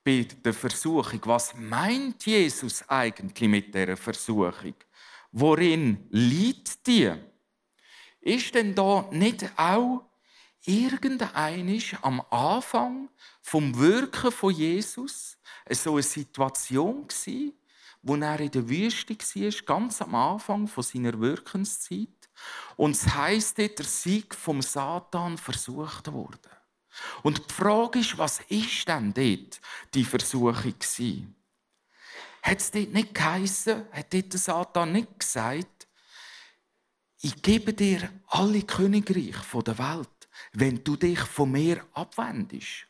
bei 0.03 0.27
der 0.43 0.53
Versuchung? 0.53 1.19
Was 1.23 1.55
meint 1.55 2.25
Jesus 2.25 2.87
eigentlich 2.87 3.49
mit 3.49 3.73
der 3.73 3.97
Versuchung? 3.97 4.75
Worin 5.31 6.05
liegt 6.11 6.85
die? 6.85 7.11
Ist 8.21 8.53
denn 8.53 8.75
da 8.75 9.07
nicht 9.11 9.45
auch 9.57 10.05
irgendeinisch 10.65 11.95
am 12.01 12.21
Anfang 12.29 13.09
vom 13.41 13.77
Wirken 13.77 14.31
von 14.31 14.53
Jesus 14.53 15.37
so 15.69 15.93
eine 15.93 16.03
Situation 16.03 17.07
gsi, 17.07 17.53
wo 18.03 18.15
er 18.17 18.39
in 18.41 18.51
der 18.51 18.69
Wüste 18.69 19.15
war, 19.15 19.65
ganz 19.65 20.01
am 20.01 20.13
Anfang 20.13 20.67
von 20.67 20.83
seiner 20.83 21.19
Wirkenszeit. 21.19 22.09
Und 22.75 22.95
es 22.95 23.07
heisst 23.15 23.57
dort, 23.57 23.79
der 23.79 23.85
Sieg 23.85 24.35
vom 24.35 24.61
Satan 24.61 25.37
versucht 25.37 26.11
wurde. 26.11 26.49
Und 27.23 27.49
die 27.49 27.53
Frage 27.53 27.99
ist, 27.99 28.17
was 28.17 28.41
ist 28.49 28.87
denn 28.87 29.13
dort 29.13 29.61
die 29.93 30.03
Versuchung? 30.03 30.75
Hat 32.43 32.59
es 32.59 32.71
dort 32.71 32.93
nicht 32.93 33.13
geheissen, 33.13 33.85
hat 33.91 34.13
dort 34.13 34.33
der 34.33 34.39
Satan 34.39 34.91
nicht 34.91 35.19
gesagt, 35.19 35.87
ich 37.21 37.41
gebe 37.41 37.73
dir 37.73 38.09
alle 38.27 38.63
Königreiche 38.63 39.63
der 39.65 39.77
Welt, 39.77 40.29
wenn 40.51 40.83
du 40.83 40.97
dich 40.97 41.19
von 41.19 41.51
mir 41.51 41.85
abwendest 41.93 42.85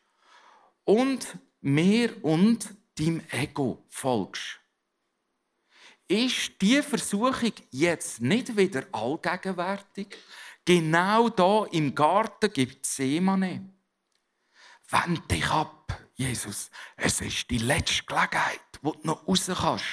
und 0.86 1.38
mir 1.62 2.12
und 2.24 2.74
deinem 2.98 3.22
Ego 3.30 3.86
folgst. 3.90 4.63
Ist 6.14 6.62
die 6.62 6.80
Versuchung 6.84 7.54
jetzt 7.72 8.22
nicht 8.22 8.56
wieder 8.56 8.84
allgegenwärtig? 8.92 10.16
Genau 10.64 11.28
da 11.30 11.66
im 11.72 11.96
Garten 11.96 12.54
gibt 12.54 12.86
es 12.86 12.98
Seemane. 12.98 13.68
Wend 14.92 15.32
dich 15.32 15.50
ab, 15.50 16.00
Jesus. 16.14 16.70
Es 16.98 17.20
ist 17.20 17.50
die 17.50 17.58
letzte 17.58 18.04
Gelegenheit, 18.04 18.60
wo 18.84 18.92
du 18.92 19.00
noch 19.08 19.28
raus 19.28 19.48
kannst. 19.48 19.86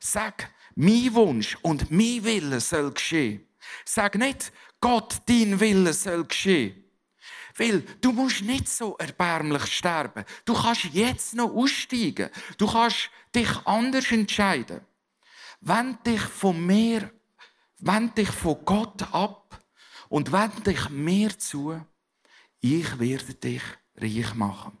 Sag, 0.00 0.50
mein 0.74 1.12
Wunsch 1.12 1.58
und 1.60 1.90
mein 1.90 2.24
Wille 2.24 2.58
soll 2.58 2.90
geschehen. 2.92 3.46
Sag 3.84 4.14
nicht, 4.14 4.50
Gott, 4.80 5.18
dein 5.26 5.60
Wille 5.60 5.92
soll 5.92 6.24
geschehen. 6.24 6.84
Weil 7.54 7.82
du 8.00 8.12
musst 8.12 8.40
nicht 8.40 8.66
so 8.66 8.96
erbärmlich 8.96 9.66
sterben. 9.66 10.24
Du 10.46 10.54
kannst 10.54 10.84
jetzt 10.84 11.34
noch 11.34 11.54
aussteigen. 11.54 12.30
Du 12.56 12.66
kannst 12.66 13.10
dich 13.34 13.50
anders 13.66 14.10
entscheiden. 14.10 14.87
Wend 15.60 16.06
dich 16.06 16.20
von 16.20 16.64
mir, 16.64 17.10
wend 17.78 18.16
dich 18.16 18.30
von 18.30 18.64
Gott 18.64 19.02
ab 19.12 19.60
und 20.08 20.32
wend 20.32 20.66
dich 20.66 20.88
mir 20.90 21.36
zu. 21.38 21.80
Ich 22.60 22.98
werde 22.98 23.34
dich 23.34 23.62
reich 23.96 24.34
machen. 24.34 24.78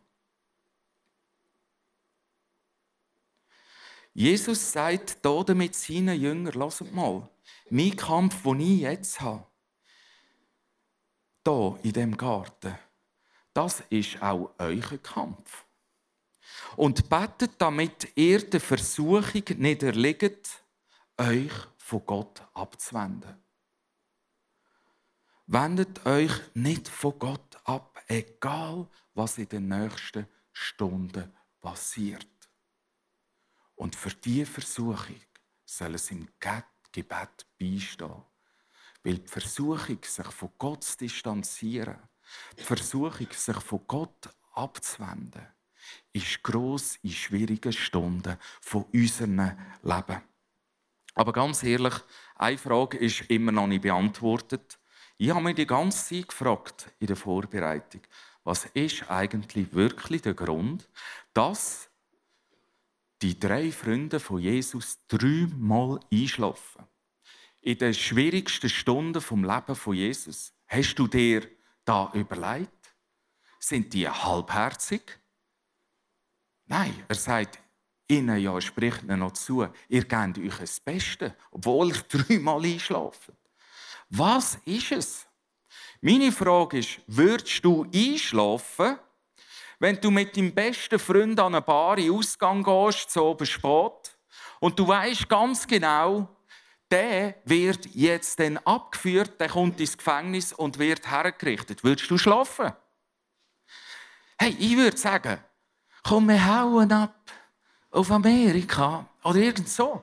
Jesus 4.14 4.72
sagt 4.72 5.18
hier 5.22 5.44
damit 5.44 5.76
seinen 5.76 6.20
Jüngern, 6.20 6.52
lasst 6.54 6.92
mal, 6.92 7.28
mein 7.70 7.94
Kampf, 7.94 8.42
den 8.42 8.60
ich 8.60 8.80
jetzt 8.80 9.20
habe, 9.20 9.46
hier 11.44 11.78
in 11.82 11.92
dem 11.92 12.16
Garten, 12.16 12.76
das 13.54 13.82
ist 13.90 14.20
auch 14.20 14.50
euer 14.58 14.98
Kampf. 15.02 15.64
Und 16.76 17.08
betet, 17.08 17.52
damit 17.58 18.08
ihr 18.16 18.48
der 18.48 18.60
Versuchung 18.60 19.44
nicht 19.56 19.82
erliegt, 19.82 20.64
euch 21.18 21.52
von 21.76 22.06
Gott 22.06 22.42
abzuwenden. 22.54 23.36
Wendet 25.46 26.04
euch 26.06 26.32
nicht 26.54 26.88
von 26.88 27.18
Gott 27.18 27.58
ab, 27.64 28.02
egal 28.06 28.88
was 29.14 29.38
in 29.38 29.48
den 29.48 29.68
nächsten 29.68 30.26
Stunden 30.52 31.32
passiert. 31.60 32.28
Und 33.74 33.96
für 33.96 34.10
diese 34.10 34.46
Versuchung 34.46 35.20
soll 35.64 35.94
es 35.94 36.10
im 36.10 36.28
Gebet 36.38 37.46
beistehen. 37.58 38.24
Weil 39.02 39.18
die 39.18 39.28
Versuchung, 39.28 39.98
sich 40.02 40.26
von 40.26 40.50
Gott 40.58 40.84
zu 40.84 40.98
distanzieren, 40.98 41.98
die 42.58 42.64
Versuchung, 42.64 43.28
sich 43.32 43.56
von 43.56 43.86
Gott 43.86 44.28
abzuwenden, 44.52 45.46
ist 46.12 46.42
gross 46.42 46.96
in 47.02 47.10
schwierigen 47.10 47.72
Stunden 47.72 48.36
von 48.60 48.84
unserem 48.92 49.56
Leben. 49.82 50.22
Aber 51.18 51.32
ganz 51.32 51.64
ehrlich, 51.64 51.94
eine 52.36 52.58
Frage 52.58 52.96
ist 52.96 53.22
immer 53.22 53.50
noch 53.50 53.66
nicht 53.66 53.82
beantwortet. 53.82 54.78
Ich 55.16 55.30
habe 55.30 55.42
mich 55.42 55.56
die 55.56 55.66
ganze 55.66 56.14
Zeit 56.14 56.28
gefragt 56.28 56.92
in 57.00 57.08
der 57.08 57.16
Vorbereitung, 57.16 58.02
was 58.44 58.66
ist 58.66 59.10
eigentlich 59.10 59.74
wirklich 59.74 60.22
der 60.22 60.34
Grund, 60.34 60.88
dass 61.34 61.90
die 63.20 63.36
drei 63.36 63.72
Freunde 63.72 64.20
von 64.20 64.38
Jesus 64.38 64.96
dreimal 65.08 65.98
einschlafen. 66.12 66.86
In 67.62 67.78
den 67.78 67.94
schwierigsten 67.94 68.70
Stunden 68.70 69.20
vom 69.20 69.42
Leben 69.42 69.74
von 69.74 69.94
Jesus. 69.94 70.52
Hast 70.68 70.94
du 70.94 71.08
dir 71.08 71.48
da 71.84 72.12
überlegt? 72.14 72.94
Sind 73.58 73.92
die 73.92 74.08
halbherzig? 74.08 75.18
Nein, 76.66 76.94
er 77.08 77.16
sagt 77.16 77.58
ihnen 78.08 78.38
ja, 78.38 78.60
spricht 78.60 79.02
ihnen 79.02 79.20
noch 79.20 79.32
zu, 79.32 79.66
ihr 79.88 80.04
gebt 80.04 80.38
euch 80.38 80.58
das 80.58 80.80
Beste, 80.80 81.36
obwohl 81.50 81.88
ihr 81.88 82.02
dreimal 82.08 82.64
einschlafen. 82.64 83.36
Was 84.10 84.58
ist 84.64 84.92
es? 84.92 85.26
Meine 86.00 86.32
Frage 86.32 86.78
ist, 86.78 87.00
würdest 87.06 87.64
du 87.64 87.86
einschlafen, 87.94 88.98
wenn 89.78 90.00
du 90.00 90.10
mit 90.10 90.36
deinem 90.36 90.54
besten 90.54 90.98
Freund 90.98 91.38
an 91.38 91.54
eine 91.54 91.62
Bar 91.62 91.98
in 91.98 92.10
Ausgang 92.12 92.62
gehst, 92.62 93.10
so 93.10 93.26
oben 93.26 93.46
spät, 93.46 94.16
und 94.60 94.78
du 94.78 94.88
weißt 94.88 95.28
ganz 95.28 95.66
genau, 95.66 96.28
der 96.90 97.36
wird 97.44 97.86
jetzt 97.94 98.40
dann 98.40 98.56
abgeführt, 98.58 99.38
der 99.40 99.48
kommt 99.48 99.78
ins 99.78 99.96
Gefängnis 99.96 100.52
und 100.52 100.78
wird 100.78 101.08
hergerichtet. 101.10 101.84
Würdest 101.84 102.10
du 102.10 102.18
schlafen? 102.18 102.72
Hey, 104.38 104.56
ich 104.58 104.76
würde 104.76 104.96
sagen, 104.96 105.38
komm, 106.02 106.28
wir 106.28 106.44
hauen 106.44 106.90
ab 106.92 107.17
auf 107.90 108.10
Amerika 108.10 109.06
oder 109.24 109.38
irgend 109.38 109.68
so. 109.68 110.02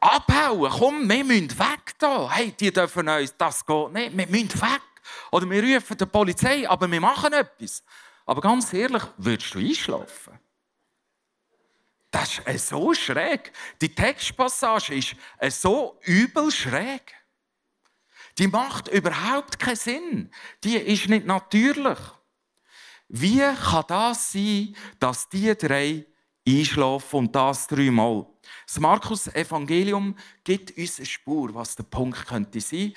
Abhauen, 0.00 0.70
komm, 0.70 1.08
wir 1.08 1.24
müssen 1.24 1.58
weg 1.58 1.94
da. 1.98 2.30
Hey, 2.30 2.52
die 2.52 2.72
dürfen 2.72 3.08
uns, 3.08 3.36
das 3.36 3.64
geht 3.64 3.92
nicht, 3.92 4.16
wir 4.16 4.26
müssen 4.26 4.60
weg. 4.60 4.82
Oder 5.30 5.48
wir 5.48 5.62
rufen 5.62 5.96
die 5.96 6.06
Polizei, 6.06 6.68
aber 6.68 6.90
wir 6.90 7.00
machen 7.00 7.32
etwas. 7.32 7.82
Aber 8.26 8.40
ganz 8.40 8.72
ehrlich, 8.72 9.02
würdest 9.16 9.54
du 9.54 9.58
einschlafen? 9.58 10.38
Das 12.10 12.40
ist 12.40 12.68
so 12.68 12.92
schräg. 12.92 13.52
Die 13.80 13.94
Textpassage 13.94 14.94
ist 14.94 15.16
so 15.62 15.98
übel 16.02 16.50
schräg. 16.50 17.14
Die 18.38 18.48
macht 18.48 18.88
überhaupt 18.88 19.58
keinen 19.58 19.76
Sinn. 19.76 20.30
Die 20.62 20.76
ist 20.76 21.08
nicht 21.08 21.26
natürlich. 21.26 21.98
Wie 23.08 23.40
kann 23.40 23.84
das 23.88 24.32
sein, 24.32 24.76
dass 24.98 25.28
die 25.28 25.54
drei 25.54 26.06
einschlafen 26.46 27.16
und 27.16 27.34
das 27.34 27.66
dreimal? 27.66 28.26
Das 28.66 28.80
Markus-Evangelium 28.80 30.16
gibt 30.44 30.76
uns 30.76 30.98
eine 30.98 31.06
Spur, 31.06 31.54
was 31.54 31.76
der 31.76 31.84
Punkt 31.84 32.26
könnte 32.26 32.60
sein. 32.60 32.94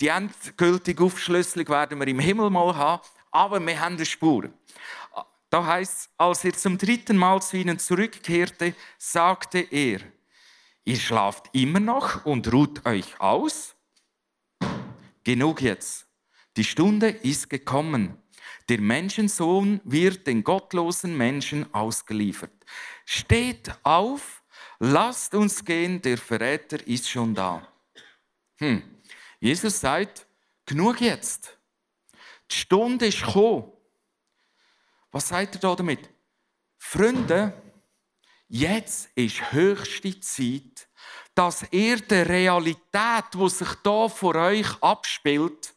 Die 0.00 0.08
endgültige 0.08 1.02
Aufschlüsselung 1.02 1.68
werden 1.68 1.98
wir 1.98 2.06
im 2.06 2.18
Himmel 2.18 2.50
mal 2.50 2.76
haben, 2.76 3.02
aber 3.30 3.64
wir 3.64 3.80
haben 3.80 3.96
eine 3.96 4.06
Spur. 4.06 4.50
Da 5.48 5.64
heißt, 5.64 6.10
als 6.18 6.44
er 6.44 6.52
zum 6.52 6.76
dritten 6.76 7.16
Mal 7.16 7.40
zu 7.40 7.56
ihnen 7.56 7.78
zurückkehrte, 7.78 8.74
sagte 8.98 9.60
er: 9.60 10.00
Ihr 10.84 10.96
schlaft 10.96 11.48
immer 11.52 11.80
noch 11.80 12.24
und 12.26 12.52
ruht 12.52 12.84
euch 12.86 13.18
aus? 13.20 13.74
Genug 15.24 15.62
jetzt. 15.62 16.06
Die 16.56 16.64
Stunde 16.64 17.08
ist 17.08 17.50
gekommen. 17.50 18.22
Der 18.68 18.80
Menschensohn 18.80 19.80
wird 19.84 20.26
den 20.26 20.42
gottlosen 20.42 21.16
Menschen 21.16 21.72
ausgeliefert. 21.72 22.52
Steht 23.04 23.72
auf, 23.84 24.42
lasst 24.80 25.34
uns 25.34 25.64
gehen, 25.64 26.02
der 26.02 26.18
Verräter 26.18 26.84
ist 26.86 27.08
schon 27.08 27.34
da. 27.34 27.66
Hm. 28.56 28.82
Jesus 29.38 29.80
sagt, 29.80 30.26
genug 30.64 31.00
jetzt. 31.00 31.56
Die 32.50 32.56
Stunde 32.56 33.06
ist 33.06 33.24
gekommen. 33.24 33.70
Was 35.12 35.28
sagt 35.28 35.54
er 35.54 35.60
da 35.60 35.74
damit? 35.74 36.10
Freunde, 36.78 37.52
jetzt 38.48 39.10
ist 39.14 39.52
höchste 39.52 40.18
Zeit, 40.20 40.88
dass 41.34 41.64
ihr 41.70 41.98
der 42.00 42.28
Realität, 42.28 43.24
die 43.34 43.48
sich 43.48 43.74
da 43.82 44.08
vor 44.08 44.34
euch 44.34 44.82
abspielt, 44.82 45.75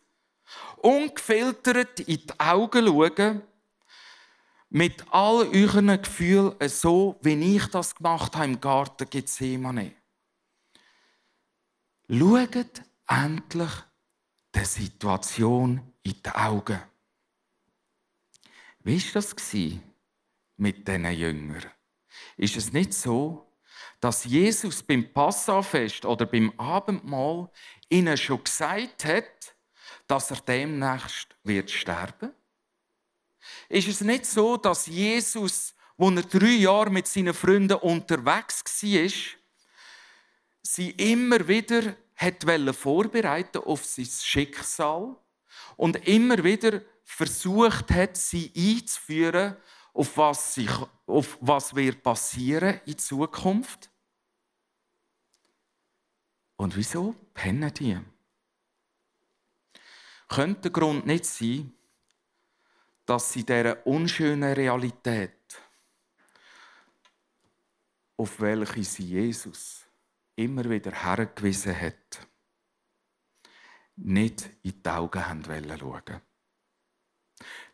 ungefiltert 0.81 1.99
in 2.01 2.17
die 2.25 2.39
Augen 2.39 2.87
schauen, 2.87 3.41
mit 4.69 5.03
all 5.11 5.47
euren 5.47 6.01
Gefühlen, 6.01 6.55
so 6.69 7.17
wie 7.21 7.55
ich 7.55 7.65
das 7.67 7.95
gemacht 7.95 8.35
habe 8.35 8.45
im 8.45 8.61
Garten 8.61 9.09
Gethsemane. 9.09 9.95
Schaut 12.07 12.83
endlich 13.07 13.71
der 14.53 14.65
Situation 14.65 15.93
in 16.03 16.15
die 16.23 16.29
Augen. 16.29 16.79
Wie 18.81 19.03
war 19.03 19.11
das 19.13 19.35
mit 20.57 20.87
diesen 20.87 21.05
Jüngern? 21.11 21.65
Ist 22.37 22.57
es 22.57 22.71
nicht 22.71 22.93
so, 22.93 23.49
dass 23.99 24.23
Jesus 24.23 24.81
beim 24.81 25.11
Passafest 25.11 26.05
oder 26.05 26.25
beim 26.25 26.51
Abendmahl 26.57 27.49
ihnen 27.89 28.17
schon 28.17 28.43
gesagt 28.43 29.05
hat, 29.05 29.48
dass 30.10 30.32
er 30.32 30.38
demnächst 30.38 31.28
wird 31.43 31.69
sterben? 31.69 32.32
Ist 33.69 33.88
es 33.88 34.02
nicht 34.02 34.26
so, 34.26 34.58
dass 34.58 34.88
Jesus, 34.88 35.76
als 35.98 36.15
er 36.15 36.24
drei 36.24 36.56
Jahre 36.56 36.89
mit 36.89 37.08
seinen 37.08 37.34
Freunden 37.34 37.78
unterwegs 37.78 38.63
war, 38.84 39.10
sie 40.63 40.89
immer 40.91 41.48
wieder 41.48 41.95
hat 42.15 42.43
vorbereiten 42.76 43.60
auf 43.60 43.86
sein 43.86 44.06
Schicksal 44.06 45.15
und 45.78 46.08
immer 46.08 46.43
wieder 46.43 46.82
versucht 47.04 47.91
hat, 47.91 48.17
sie 48.17 48.52
einzuführen, 48.56 49.56
auf 49.93 50.17
was, 50.17 50.56
sich, 50.56 50.72
auf 51.06 51.38
was 51.39 51.76
wird 51.76 52.04
passieren 52.04 52.82
in 52.86 52.98
Zukunft? 52.98 53.89
Und 56.58 56.76
wieso 56.76 57.15
pennen 57.34 57.74
die? 57.74 57.98
Könnte 60.29 60.61
der 60.61 60.71
Grund 60.71 61.07
nicht 61.07 61.25
sein, 61.25 61.73
dass 63.05 63.33
sie 63.33 63.43
dieser 63.43 63.85
unschönen 63.87 64.53
Realität, 64.53 65.59
auf 68.15 68.39
welche 68.39 68.83
sie 68.83 69.05
Jesus 69.05 69.87
immer 70.35 70.69
wieder 70.69 70.91
hergewiesen 70.91 71.75
hat, 71.75 72.27
nicht 73.95 74.51
in 74.61 74.83
die 74.83 74.89
Augen 74.89 75.25
haben 75.25 75.43
schauen 75.43 76.21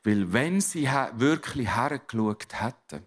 Weil 0.03 0.31
wenn 0.31 0.61
sie 0.61 0.87
wirklich 0.87 1.67
hergeschaut 1.67 2.53
hätten, 2.53 3.05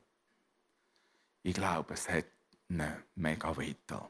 ich 1.42 1.54
glaube, 1.54 1.94
es 1.94 2.06
hätte 2.08 2.30
ihnen 2.68 3.02
mega 3.14 3.56
wehgetan. 3.56 4.08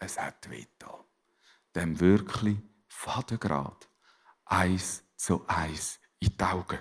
Es 0.00 0.18
hat 0.18 0.50
wehgetan. 0.50 1.04
Dem 1.76 2.00
wirklich 2.00 2.58
Vatergrad 2.88 3.89
eins 4.50 5.04
zu 5.16 5.44
eins 5.46 6.00
in 6.18 6.36
die 6.36 6.44
Augen 6.44 6.78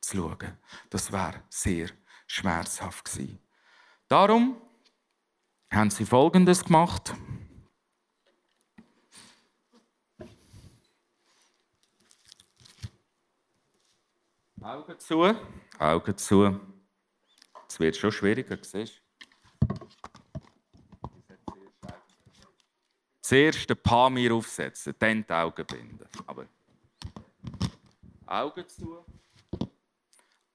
zu 0.00 0.16
schauen. 0.16 0.58
Das 0.88 1.12
wäre 1.12 1.42
sehr 1.48 1.90
schmerzhaft 2.26 3.04
gewesen. 3.04 3.38
Darum 4.08 4.60
haben 5.70 5.90
sie 5.90 6.04
Folgendes 6.04 6.64
gemacht. 6.64 7.14
Augen 14.62 14.98
zu, 14.98 15.34
Augen 15.78 16.16
zu. 16.18 16.60
Es 17.66 17.80
wird 17.80 17.96
schon 17.96 18.12
schwieriger, 18.12 18.58
siehst 18.62 19.02
Zuerst 23.22 23.82
paar 23.82 24.10
Mir 24.10 24.34
aufsetzen, 24.34 24.94
dann 24.98 25.24
die 25.24 25.32
Augen 25.32 25.64
binden. 25.64 26.08
Aber 26.26 26.46
Augen 28.30 28.68
zu, 28.68 29.04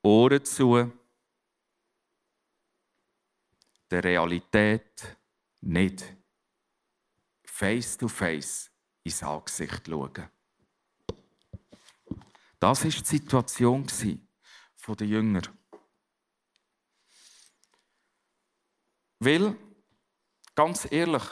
Ohren 0.01 0.45
zu, 0.45 0.93
der 3.91 4.03
Realität 4.03 5.17
nicht 5.59 6.15
face 7.43 7.97
to 7.97 8.07
face 8.07 8.71
ins 9.03 9.21
Angesicht 9.21 9.87
schauen. 9.87 10.29
Das 12.59 12.83
war 12.83 12.91
die 12.91 13.05
Situation 13.05 13.85
der 13.85 15.07
Jünger. 15.07 15.41
Weil, 19.19 19.57
ganz 20.55 20.89
ehrlich, 20.89 21.23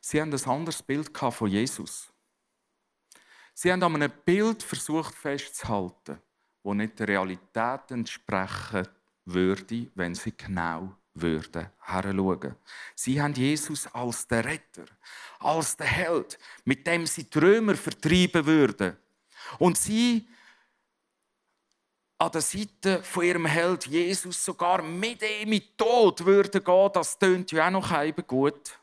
sie 0.00 0.20
haben 0.20 0.32
ein 0.32 0.44
anderes 0.44 0.82
Bild 0.82 1.14
von 1.14 1.50
Jesus. 1.50 2.13
Sie 3.54 3.72
haben 3.72 3.82
an 3.84 3.94
einem 3.94 4.12
Bild 4.24 4.62
versucht 4.62 5.14
festzuhalten, 5.14 6.20
das 6.62 6.74
nicht 6.74 6.98
der 6.98 7.08
Realität 7.08 7.90
entsprechen 7.90 8.88
würde, 9.24 9.90
wenn 9.94 10.14
sie 10.14 10.36
genau 10.36 10.96
würden 11.14 11.70
heranschauen. 11.80 12.56
Sie 12.96 13.22
haben 13.22 13.32
Jesus 13.32 13.86
als 13.94 14.26
den 14.26 14.40
Retter, 14.40 14.86
als 15.38 15.76
den 15.76 15.86
Held, 15.86 16.38
mit 16.64 16.84
dem 16.84 17.06
sie 17.06 17.30
die 17.30 17.38
Römer 17.38 17.76
vertreiben 17.76 18.44
würden. 18.44 18.96
Und 19.60 19.78
sie 19.78 20.28
an 22.18 22.32
der 22.32 22.40
Seite 22.40 23.02
von 23.02 23.24
ihrem 23.24 23.46
Held 23.46 23.86
Jesus 23.86 24.44
sogar 24.44 24.82
mit 24.82 25.22
ihm 25.22 25.52
in 25.52 25.60
den 25.60 25.76
Tod 25.76 26.24
würden 26.24 26.64
gehen, 26.64 26.90
das 26.92 27.18
tönt 27.18 27.52
ja 27.52 27.66
auch 27.68 27.70
noch 27.70 28.02
eben 28.02 28.26
gut. 28.26 28.78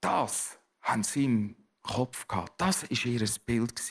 Das 0.00 0.58
haben 0.82 1.02
sie 1.02 1.24
im 1.24 1.57
Kopf 1.88 2.28
gehabt. 2.28 2.60
Das 2.60 2.82
war 2.82 2.90
ihr 2.90 3.28
Bild. 3.46 3.82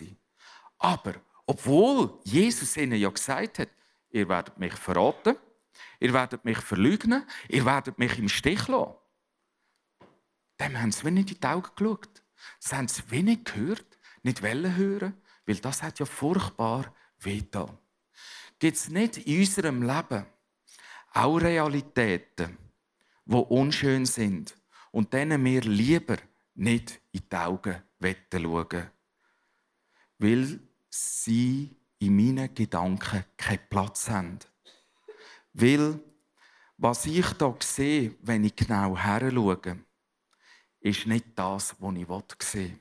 Aber 0.77 1.15
obwohl 1.45 2.19
Jesus 2.23 2.77
ihnen 2.77 2.99
ja 2.99 3.09
gesagt 3.09 3.59
hat, 3.59 3.69
ihr 4.11 4.29
werdet 4.29 4.57
mich 4.57 4.73
verraten, 4.73 5.35
ihr 5.99 6.13
werdet 6.13 6.45
mich 6.45 6.59
verleugnen, 6.59 7.25
ihr 7.49 7.65
werdet 7.65 7.97
mich 7.97 8.17
im 8.19 8.29
Stich 8.29 8.67
lassen, 8.67 8.93
dem 10.59 10.79
haben 10.79 10.91
sie 10.91 11.09
nicht 11.11 11.31
in 11.31 11.39
die 11.39 11.47
Augen 11.47 11.69
geschaut. 11.75 12.23
Das 12.61 12.73
haben 12.73 12.87
sie 12.87 13.09
wenig 13.09 13.45
gehört, 13.45 13.97
nicht 14.23 14.43
wollen 14.43 14.75
hören, 14.75 15.13
weil 15.45 15.55
das 15.57 15.81
hat 15.81 15.99
ja 15.99 16.05
furchtbar 16.05 16.93
wehgetan. 17.19 17.77
Gibt 18.59 18.77
es 18.77 18.89
nicht 18.89 19.17
in 19.17 19.39
unserem 19.39 19.81
Leben 19.81 20.25
auch 21.13 21.37
Realitäten, 21.37 22.57
die 23.25 23.35
unschön 23.35 24.05
sind 24.05 24.55
und 24.91 25.13
denen 25.13 25.43
wir 25.43 25.61
lieber 25.61 26.17
nicht 26.57 26.99
in 27.11 27.21
die 27.31 27.35
Augen 27.35 27.83
schauen 28.01 28.91
weil 30.19 30.59
sie 30.89 31.75
in 31.99 32.15
meinen 32.15 32.53
Gedanken 32.53 33.23
keinen 33.35 33.69
Platz 33.69 34.09
haben. 34.09 34.39
Weil, 35.53 35.99
was 36.77 37.05
ich 37.05 37.25
hier 37.25 37.55
sehe, 37.61 38.15
wenn 38.21 38.43
ich 38.43 38.55
genau 38.55 38.97
her 38.97 39.31
schaue, 39.31 39.79
ist 40.79 41.07
nicht 41.07 41.25
das, 41.35 41.75
was 41.79 41.95
ich 41.95 42.07
sehen 42.43 42.71
will. 42.71 42.79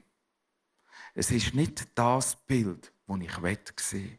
Es 1.15 1.31
ist 1.31 1.55
nicht 1.55 1.89
das 1.95 2.37
Bild, 2.37 2.93
das 3.07 3.21
ich 3.21 3.43
will. 3.43 4.19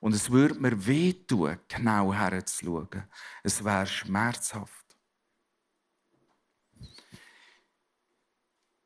Und 0.00 0.14
es 0.14 0.30
würde 0.30 0.54
mir 0.54 0.86
wehtun, 0.86 1.58
genau 1.66 2.12
herzuschauen. 2.12 3.04
Es 3.42 3.64
wäre 3.64 3.86
schmerzhaft. 3.86 4.87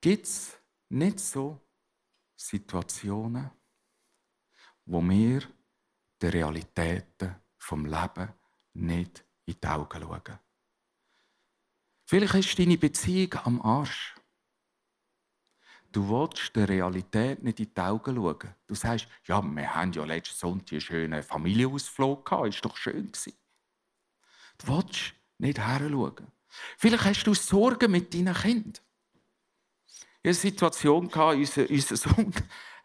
Gibt 0.03 0.27
es 0.27 0.59
nicht 0.89 1.21
so 1.21 1.61
Situationen, 2.35 3.53
wo 4.85 5.01
wir 5.01 5.43
die 6.21 6.27
Realitäten 6.27 7.37
vom 7.57 7.87
Leben 7.87 8.35
nicht 8.73 9.25
in 9.45 9.61
die 9.63 9.67
Augen 9.69 10.03
schauen? 10.03 10.41
Vielleicht 12.05 12.35
ist 12.35 12.59
deine 12.59 12.77
Beziehung 12.79 13.33
am 13.45 13.63
Arsch. 13.63 14.17
Du 15.93 16.09
willst 16.09 16.57
der 16.57 16.69
Realität 16.69 17.41
nicht 17.45 17.61
in 17.61 17.73
die 17.73 17.81
Augen 17.81 18.17
schauen. 18.17 18.57
Du 18.67 18.75
sagst, 18.75 19.07
ja, 19.27 19.41
wir 19.41 19.73
haben 19.73 19.93
ja 19.93 20.05
letzten 20.05 20.37
Sonntag 20.37 20.73
einen 20.73 20.81
schönen 20.81 21.23
Familienausflug 21.23 22.29
gehabt, 22.29 22.49
ist 22.49 22.65
doch 22.65 22.77
schön 22.77 23.07
gewesen. 23.07 23.35
Du 24.59 24.67
willst 24.67 25.15
nicht 25.39 25.61
herschauen. 25.61 26.27
Vielleicht 26.77 27.05
hast 27.05 27.25
du 27.25 27.35
Sorgen 27.35 27.93
mit 27.93 28.13
deinen 28.13 28.35
Kindern. 28.35 28.83
Eine 30.25 30.35
Situation, 30.35 31.07
unser, 31.09 31.69
unser 31.69 31.97
Sohn 31.97 32.33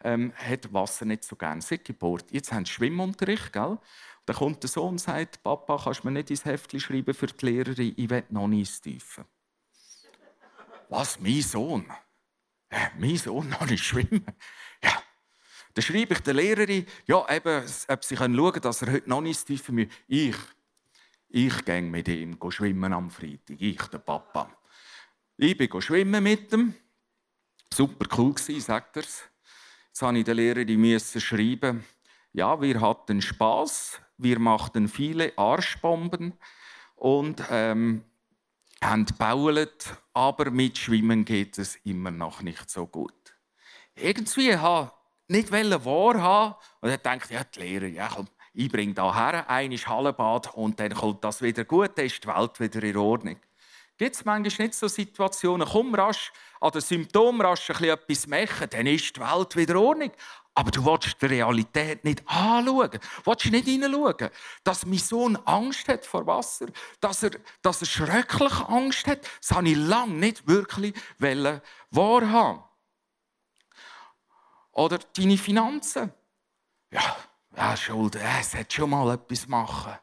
ähm, 0.03 0.33
hat 0.35 0.73
Wasser 0.73 1.05
nicht 1.05 1.23
so 1.23 1.35
gerne 1.35 1.61
seit 1.61 1.85
Geburt. 1.85 2.31
Jetzt 2.31 2.51
haben 2.51 2.65
sie 2.65 2.71
Schwimmunterricht, 2.71 3.53
gell? 3.53 3.77
Dann 4.25 4.35
kommt 4.35 4.61
der 4.63 4.69
Sohn 4.69 4.89
und 4.89 4.97
sagt, 5.01 5.41
Papa, 5.43 5.79
kannst 5.81 6.03
du 6.03 6.07
mir 6.07 6.13
nicht 6.13 6.31
ins 6.31 6.45
Heftchen 6.45 6.79
schreiben 6.79 7.13
für 7.13 7.27
die 7.27 7.45
Lehrerin, 7.45 7.93
ich 7.95 8.09
will 8.09 8.23
noch 8.29 8.47
nicht 8.47 8.69
ins 8.69 8.81
Tiefe. 8.81 9.25
Was, 10.89 11.19
mein 11.19 11.41
Sohn? 11.41 11.85
Äh, 12.69 12.87
mein 12.97 13.17
Sohn 13.17 13.47
noch 13.49 13.65
nicht 13.65 13.83
schwimmen? 13.83 14.25
Ja. 14.83 15.01
Dann 15.73 15.83
schreibe 15.83 16.15
ich 16.15 16.19
der 16.19 16.33
Lehrerin, 16.33 16.85
ja, 17.05 17.25
eben, 17.29 17.63
ob 17.87 18.03
sie 18.03 18.17
schauen 18.17 18.35
können, 18.35 18.61
dass 18.61 18.81
er 18.81 18.91
heute 18.91 19.09
noch 19.09 19.21
nicht 19.21 19.37
ins 19.37 19.45
Tiefe 19.45 19.71
muss. 19.71 19.87
Ich, 20.07 20.35
ich 21.29 21.65
gehe 21.65 21.81
mit 21.83 22.07
ihm 22.07 22.37
schwimmen 22.49 22.93
am 22.93 23.11
Freitag, 23.11 23.57
ich, 23.59 23.81
der 23.83 23.99
Papa. 23.99 24.49
Ich 25.37 25.55
bin 25.55 25.81
schwimmen 25.81 26.23
mit 26.23 26.51
ihm. 26.51 26.73
Super 27.73 28.05
cool 28.17 28.33
gewesen, 28.33 28.61
sagt 28.61 28.97
er. 28.97 29.03
Jetzt 29.03 30.01
musste 30.01 30.17
ich 30.17 30.25
der 30.25 30.35
Lehrerin 30.35 30.99
schreiben, 30.99 31.83
ja, 32.33 32.61
wir 32.61 32.81
hatten 32.81 33.21
Spaß, 33.21 33.99
wir 34.17 34.39
machten 34.39 34.87
viele 34.87 35.35
Arschbomben 35.37 36.33
und 36.95 37.43
ähm, 37.49 38.03
haben 38.83 39.05
gebaut, 39.05 39.97
aber 40.13 40.51
mit 40.51 40.77
Schwimmen 40.77 41.25
geht 41.25 41.57
es 41.57 41.77
immer 41.77 42.11
noch 42.11 42.41
nicht 42.41 42.69
so 42.69 42.85
gut. 42.85 43.13
Irgendwie 43.95 44.55
habe 44.55 44.91
ich 45.27 45.49
nicht 45.49 45.51
wahrhaben 45.51 46.55
und 46.81 46.89
er 46.89 46.97
denkt, 46.97 47.31
ja, 47.31 47.43
die 47.43 47.59
Lehrer, 47.59 47.87
ja, 47.87 48.09
komm, 48.13 48.27
ich 48.53 48.71
bringe 48.71 48.93
da 48.93 49.13
her, 49.13 49.49
ein 49.49 49.71
Hallenbad 49.71 50.53
und 50.55 50.79
dann 50.79 50.93
kommt 50.93 51.23
das 51.23 51.41
wieder 51.41 51.63
gut, 51.65 51.91
dann 51.95 52.05
ist 52.05 52.23
die 52.23 52.27
Welt 52.27 52.59
wieder 52.59 52.83
in 52.83 52.97
Ordnung. 52.97 53.39
Gibt 53.97 54.15
es 54.15 54.25
manchmal 54.25 54.67
nicht 54.67 54.75
so 54.75 54.87
Situationen, 54.87 55.67
komm 55.67 55.95
rasch 55.95 56.31
an 56.61 56.71
den 56.71 56.81
Symptomen 56.81 57.41
rasch 57.41 57.69
etwas 57.69 58.27
machen, 58.27 58.69
dann 58.69 58.87
ist 58.87 59.15
die 59.15 59.19
Welt 59.19 59.55
wieder 59.55 59.79
Ordnung. 59.79 60.11
Aber 60.53 60.71
du 60.71 60.83
willst 60.85 61.21
die 61.21 61.25
Realität 61.27 62.03
nicht 62.03 62.27
anschauen. 62.27 62.89
Du 62.91 62.99
willst 63.25 63.45
nicht 63.45 63.65
hineinschauen. 63.65 64.29
Dass 64.63 64.85
mein 64.85 64.97
Sohn 64.97 65.35
Angst 65.45 65.87
hat 65.87 66.05
vor 66.05 66.25
Wasser, 66.25 66.67
dass 66.99 67.21
er, 67.21 67.31
dass 67.61 67.81
er 67.81 67.87
schrecklich 67.87 68.53
Angst 68.67 69.05
hat, 69.05 69.19
das 69.39 69.51
habe 69.51 69.69
ich 69.69 69.77
lange 69.77 70.13
nicht 70.13 70.47
wirklich 70.47 70.95
wahrhaben. 71.91 72.63
Oder 74.71 74.99
deine 75.15 75.37
Finanzen. 75.37 76.11
Ja, 76.91 77.17
ja, 77.55 77.77
Schuld, 77.77 78.15
es 78.15 78.55
hat 78.55 78.71
schon 78.71 78.89
mal 78.89 79.13
etwas 79.13 79.47
machen. 79.47 79.93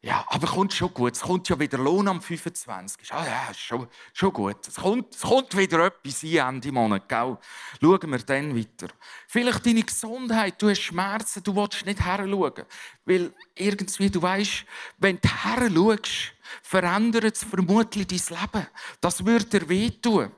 Ja, 0.00 0.24
aber 0.28 0.46
kommt 0.46 0.72
schon 0.72 0.94
gut. 0.94 1.14
Es 1.14 1.20
kommt 1.20 1.48
ja 1.48 1.58
wieder 1.58 1.78
Lohn 1.78 2.06
am 2.06 2.22
25. 2.22 3.12
Ah 3.12 3.26
ja, 3.26 3.52
schon, 3.52 3.88
schon 4.12 4.32
gut. 4.32 4.68
Es 4.68 4.76
kommt, 4.76 5.12
es 5.12 5.22
kommt 5.22 5.56
wieder 5.56 5.86
etwas 5.86 6.22
ein 6.22 6.36
Ende 6.36 6.70
Monat, 6.70 7.08
gell? 7.08 7.36
Schauen 7.80 8.10
wir 8.10 8.18
dann 8.18 8.56
weiter. 8.56 8.94
Vielleicht 9.26 9.66
deine 9.66 9.82
Gesundheit, 9.82 10.62
du 10.62 10.70
hast 10.70 10.82
Schmerzen, 10.82 11.42
du 11.42 11.56
willst 11.56 11.84
nicht 11.84 12.00
herschauen. 12.00 12.64
Weil 13.04 13.34
irgendwie, 13.56 14.08
du 14.08 14.22
weißt, 14.22 14.64
wenn 14.98 15.18
du 15.20 15.28
herschaust, 15.28 16.32
verändert 16.62 17.34
es 17.36 17.42
vermutlich 17.42 18.06
dein 18.06 18.38
Leben. 18.38 18.66
Das 19.00 19.24
würde 19.24 19.46
dir 19.46 19.68
wehtun. 19.68 20.30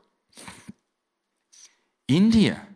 Indien. 2.06 2.69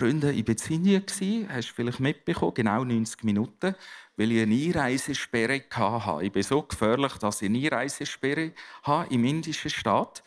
Freunde, 0.00 0.32
ich 0.32 0.46
war 0.46 0.70
in 0.70 1.48
hast 1.48 1.68
du 1.68 1.74
vielleicht 1.74 2.00
mitbekommen, 2.00 2.54
genau 2.54 2.84
90 2.84 3.22
Minuten 3.22 3.74
weil 4.20 4.32
ich 4.32 4.42
eine 4.42 4.54
Einreisesperre 4.54 5.62
hatte. 5.70 6.24
Ich 6.26 6.30
bin 6.30 6.42
so 6.42 6.60
gefährlich, 6.60 7.14
dass 7.14 7.40
ich 7.40 7.48
eine 7.48 7.58
Einreisesperre 7.58 8.52
habe 8.82 9.14
im 9.14 9.24
indischen 9.24 9.70
Staat. 9.70 10.22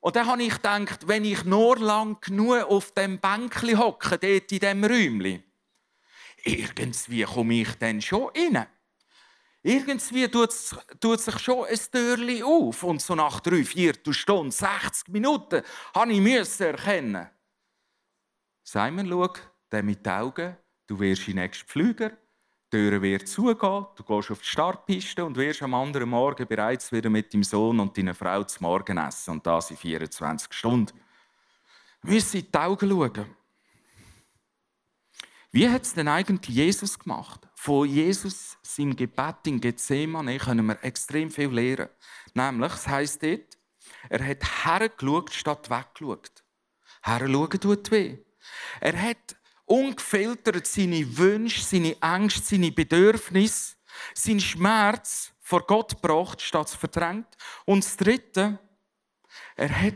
Und 0.00 0.14
dann 0.14 0.26
habe 0.26 0.42
ich 0.42 0.52
gedacht, 0.52 1.08
wenn 1.08 1.24
ich 1.24 1.42
nur 1.44 1.78
lang 1.78 2.20
genug 2.20 2.64
auf 2.64 2.92
dem 2.92 3.18
Bänkli 3.18 3.72
hocke, 3.72 4.18
dort 4.18 4.52
in 4.52 4.58
diesem 4.58 4.84
Räumchen, 4.84 5.42
irgendwie 6.44 7.22
komme 7.22 7.62
ich 7.62 7.74
dann 7.78 8.02
schon 8.02 8.28
rein. 8.36 8.66
Irgendwie 9.62 10.28
tut, 10.28 10.50
tut 11.00 11.20
sich 11.20 11.38
schon 11.38 11.64
ein 11.64 11.78
Türchen 11.90 12.42
auf. 12.42 12.82
Und 12.82 13.00
so 13.00 13.14
nach 13.14 13.40
drei, 13.40 13.64
vier 13.64 13.94
Stunden, 14.10 14.50
60 14.50 15.08
Minuten, 15.08 15.62
habe 15.94 16.12
ich 16.12 16.60
erkennen. 16.60 17.26
Simon, 18.70 19.08
schau, 19.08 19.32
der 19.72 19.82
mit 19.82 20.04
den 20.04 20.12
Augen, 20.12 20.54
du 20.86 21.00
wirst 21.00 21.26
in 21.26 21.36
nächsten 21.36 21.66
Flüger, 21.66 22.10
die 22.10 22.76
Tür 22.76 23.00
wird 23.00 23.26
zugehen, 23.26 23.86
du 23.96 24.02
gehst 24.04 24.30
auf 24.30 24.40
die 24.40 24.46
Startpiste 24.46 25.24
und 25.24 25.38
wirst 25.38 25.62
am 25.62 25.72
anderen 25.72 26.10
Morgen 26.10 26.46
bereits 26.46 26.92
wieder 26.92 27.08
mit 27.08 27.32
deinem 27.32 27.44
Sohn 27.44 27.80
und 27.80 27.96
deiner 27.96 28.14
Frau 28.14 28.44
zum 28.44 28.66
Morgen 28.66 28.98
essen. 28.98 29.30
Und 29.30 29.46
das 29.46 29.70
in 29.70 29.78
24 29.78 30.52
Stunden. 30.52 31.00
Wir 32.02 32.12
müssen 32.12 32.40
in 32.40 32.52
die 32.52 32.58
Augen 32.58 32.90
schauen. 32.90 33.36
Wie 35.50 35.66
hat 35.66 35.84
es 35.84 35.94
denn 35.94 36.08
eigentlich 36.08 36.54
Jesus 36.54 36.98
gemacht? 36.98 37.48
Von 37.54 37.88
Jesus, 37.88 38.58
seinem 38.60 38.94
Gebet 38.94 39.46
in 39.46 39.62
Gethsemane, 39.62 40.36
können 40.36 40.66
wir 40.66 40.84
extrem 40.84 41.30
viel 41.30 41.48
lernen. 41.48 41.88
Nämlich, 42.34 42.74
es 42.74 42.86
heisst 42.86 43.22
dort, 43.22 43.56
er 44.10 44.26
hat 44.28 44.66
hergeschaut 44.66 45.32
statt 45.32 45.70
weggeschaut. 45.70 46.44
Herschauen 47.00 47.60
tut 47.60 47.90
weh. 47.90 48.27
Er 48.80 49.00
hat 49.00 49.36
ungefiltert 49.64 50.66
seine 50.66 51.16
Wünsche, 51.16 51.62
seine 51.62 51.96
Ängste, 52.00 52.42
seine 52.42 52.72
Bedürfnisse, 52.72 53.76
seinen 54.14 54.40
Schmerz 54.40 55.32
vor 55.40 55.66
Gott 55.66 56.00
gebracht, 56.00 56.40
statt 56.40 56.70
verdrängt. 56.70 57.26
Und 57.64 57.84
das 57.84 57.96
Dritte, 57.96 58.58
er 59.56 59.82
hat 59.82 59.94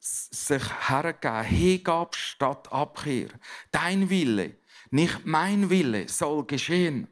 sich 0.00 0.88
hergegeben, 0.88 1.44
Hingabe 1.44 2.16
statt 2.16 2.72
Abkehr. 2.72 3.28
Dein 3.70 4.08
Wille, 4.10 4.56
nicht 4.90 5.24
mein 5.24 5.68
Wille, 5.70 6.08
soll 6.08 6.44
geschehen. 6.46 7.08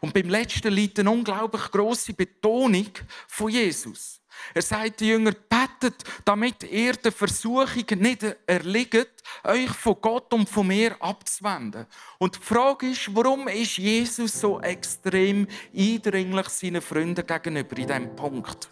Und 0.00 0.14
beim 0.14 0.28
letzten 0.28 0.72
liegt 0.72 0.98
eine 0.98 1.10
unglaublich 1.10 1.70
große 1.70 2.12
Betonung 2.12 2.90
von 3.26 3.50
Jesus. 3.50 4.20
Er 4.54 4.62
sagt 4.62 5.00
den 5.00 5.08
Jüngern, 5.08 5.36
betet, 5.48 6.04
damit 6.24 6.62
ihr 6.64 6.92
der 6.94 7.12
Versuchung 7.12 7.84
nicht 7.96 8.24
erliegt, 8.46 9.22
euch 9.44 9.70
von 9.70 9.96
Gott 10.00 10.32
und 10.32 10.48
von 10.48 10.66
mir 10.66 11.00
abzuwenden. 11.02 11.86
Und 12.18 12.36
die 12.36 12.40
Frage 12.40 12.90
ist, 12.90 13.14
warum 13.14 13.48
ist 13.48 13.78
Jesus 13.78 14.40
so 14.40 14.60
extrem 14.60 15.46
eindringlich 15.76 16.48
seinen 16.48 16.82
Freunden 16.82 17.26
gegenüber 17.26 17.76
in 17.76 17.86
diesem 17.86 18.16
Punkt? 18.16 18.70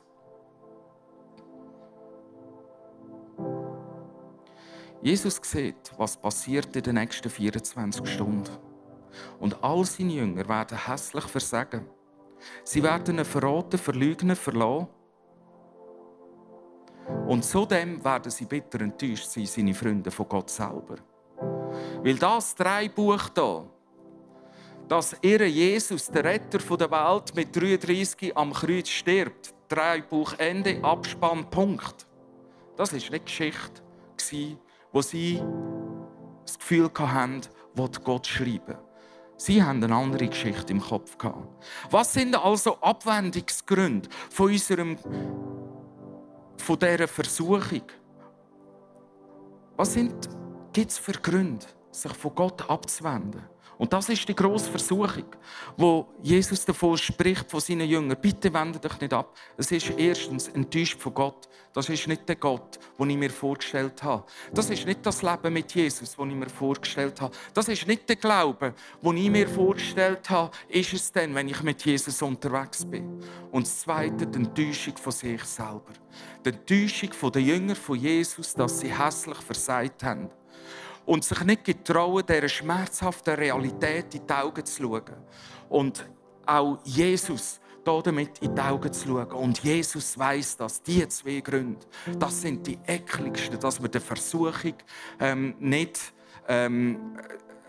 Jesus 5.02 5.40
sieht, 5.42 5.92
was 5.96 6.16
passiert 6.16 6.74
in 6.74 6.82
den 6.82 6.94
nächsten 6.94 7.30
24 7.30 8.08
Stunden. 8.08 8.65
Und 9.38 9.62
all 9.62 9.84
seine 9.84 10.12
Jünger 10.12 10.48
werden 10.48 10.86
hässlich 10.86 11.24
versagen. 11.24 11.86
Sie 12.64 12.82
werden 12.82 13.18
ihn 13.18 13.24
verraten, 13.24 13.78
verleugnen, 13.78 14.36
verlassen 14.36 14.88
und 17.28 17.44
zudem 17.44 18.04
werden 18.04 18.30
sie 18.30 18.46
bitter 18.46 18.80
enttäuscht 18.80 19.28
sein, 19.28 19.46
seine 19.46 19.74
Freunde 19.74 20.10
von 20.10 20.28
Gott 20.28 20.50
selber. 20.50 20.96
Weil 22.02 22.16
das 22.16 22.54
drei 22.54 22.88
Buch 22.88 23.30
hier, 23.34 23.70
dass 24.88 25.16
ihr 25.22 25.48
Jesus, 25.48 26.06
der 26.06 26.24
Retter 26.24 26.58
der 26.76 26.90
Welt, 26.90 27.34
mit 27.34 27.54
33 27.54 28.36
am 28.36 28.52
Kreuz 28.52 28.88
stirbt. 28.88 29.54
Drei 29.68 30.00
Buchende, 30.00 30.78
Abspann, 30.82 31.50
Punkt. 31.50 32.06
Das 32.76 32.92
war 32.92 33.10
nicht 33.10 33.26
Geschichte, 33.26 33.82
wo 34.92 35.02
sie 35.02 35.42
das 36.44 36.58
Gefühl 36.58 36.90
hatten, 36.96 37.40
Gott 38.04 38.26
schreiben 38.26 38.85
Sie 39.38 39.62
haben 39.62 39.84
eine 39.84 39.94
andere 39.94 40.28
Geschichte 40.28 40.72
im 40.72 40.80
Kopf 40.80 41.16
Was 41.90 42.14
sind 42.14 42.34
also 42.34 42.80
Abwendungsgründe 42.80 44.08
von 44.30 44.50
unserem, 44.50 44.96
von 46.56 46.78
dieser 46.78 47.06
Versuchung? 47.06 47.82
Was 49.76 49.94
gibt 49.94 50.90
es 50.90 50.98
für 50.98 51.12
Gründe, 51.12 51.66
sich 51.90 52.12
von 52.12 52.34
Gott 52.34 52.68
abzuwenden? 52.70 53.42
Und 53.78 53.92
das 53.92 54.08
ist 54.08 54.26
die 54.26 54.34
grosse 54.34 54.70
Versuchung, 54.70 55.26
wo 55.76 56.06
Jesus 56.22 56.64
davor 56.64 56.96
spricht 56.96 57.50
von 57.50 57.60
seinen 57.60 57.88
Jüngern. 57.88 58.16
Bitte 58.20 58.52
wendet 58.52 58.84
euch 58.86 59.00
nicht 59.00 59.12
ab. 59.12 59.36
Es 59.56 59.70
ist 59.70 59.90
erstens 59.96 60.48
enttäuscht 60.48 61.00
von 61.00 61.12
Gott. 61.12 61.48
Das 61.74 61.90
ist 61.90 62.06
nicht 62.06 62.26
der 62.26 62.36
Gott, 62.36 62.78
den 62.98 63.10
ich 63.10 63.16
mir 63.18 63.28
vorgestellt 63.28 64.02
habe. 64.02 64.24
Das 64.54 64.70
ist 64.70 64.86
nicht 64.86 65.04
das 65.04 65.20
Leben 65.20 65.52
mit 65.52 65.74
Jesus, 65.74 66.16
das 66.16 66.26
ich 66.26 66.34
mir 66.34 66.48
vorgestellt 66.48 67.20
habe. 67.20 67.36
Das 67.52 67.68
ist 67.68 67.86
nicht 67.86 68.08
der 68.08 68.16
Glaube, 68.16 68.72
den 69.02 69.16
ich 69.18 69.30
mir 69.30 69.46
vorgestellt 69.46 70.30
habe, 70.30 70.56
ist 70.68 70.94
es 70.94 71.12
denn, 71.12 71.34
wenn 71.34 71.48
ich 71.48 71.62
mit 71.62 71.84
Jesus 71.84 72.22
unterwegs 72.22 72.82
bin. 72.84 73.20
Und 73.52 73.66
das 73.66 73.80
Zweite, 73.80 74.26
die 74.26 74.38
Enttäuschung 74.38 74.96
von 74.96 75.12
sich 75.12 75.44
selber. 75.44 75.92
Die 76.44 76.48
Enttäuschung 76.48 77.10
der 77.30 77.42
Jünger 77.42 77.76
von 77.76 77.98
Jesus, 77.98 78.54
dass 78.54 78.80
sie 78.80 78.98
hässlich 78.98 79.38
versagt 79.38 80.02
haben 80.02 80.30
und 81.06 81.24
sich 81.24 81.40
nicht 81.44 81.64
getrauen, 81.64 82.24
dieser 82.28 82.48
schmerzhaften 82.48 83.34
Realität 83.34 84.14
in 84.14 84.26
die 84.26 84.32
Augen 84.32 84.64
zu 84.64 84.82
schauen. 84.82 85.16
Und 85.68 86.04
auch 86.44 86.78
Jesus 86.84 87.60
damit 87.84 88.38
in 88.40 88.54
die 88.54 88.60
Augen 88.60 88.92
zu 88.92 89.06
schauen. 89.06 89.30
Und 89.30 89.62
Jesus 89.62 90.18
weiß 90.18 90.56
dass 90.56 90.82
Die 90.82 91.06
zwei 91.08 91.40
Gründe, 91.40 91.86
das 92.18 92.42
sind 92.42 92.66
die 92.66 92.78
ekligsten, 92.86 93.60
dass 93.60 93.80
man 93.80 93.90
der 93.90 94.00
Versuchung 94.00 94.74
ähm, 95.20 95.54
nicht 95.60 96.12
ähm, 96.48 97.16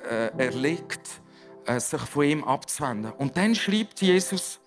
äh, 0.09 0.29
erlegt, 0.37 1.21
äh, 1.65 1.79
sich 1.79 2.01
von 2.01 2.23
ihm 2.23 2.43
abzuwenden. 2.43 3.11
Und 3.13 3.37
dann 3.37 3.53
schreibt 3.53 4.01
Jesus 4.01 4.59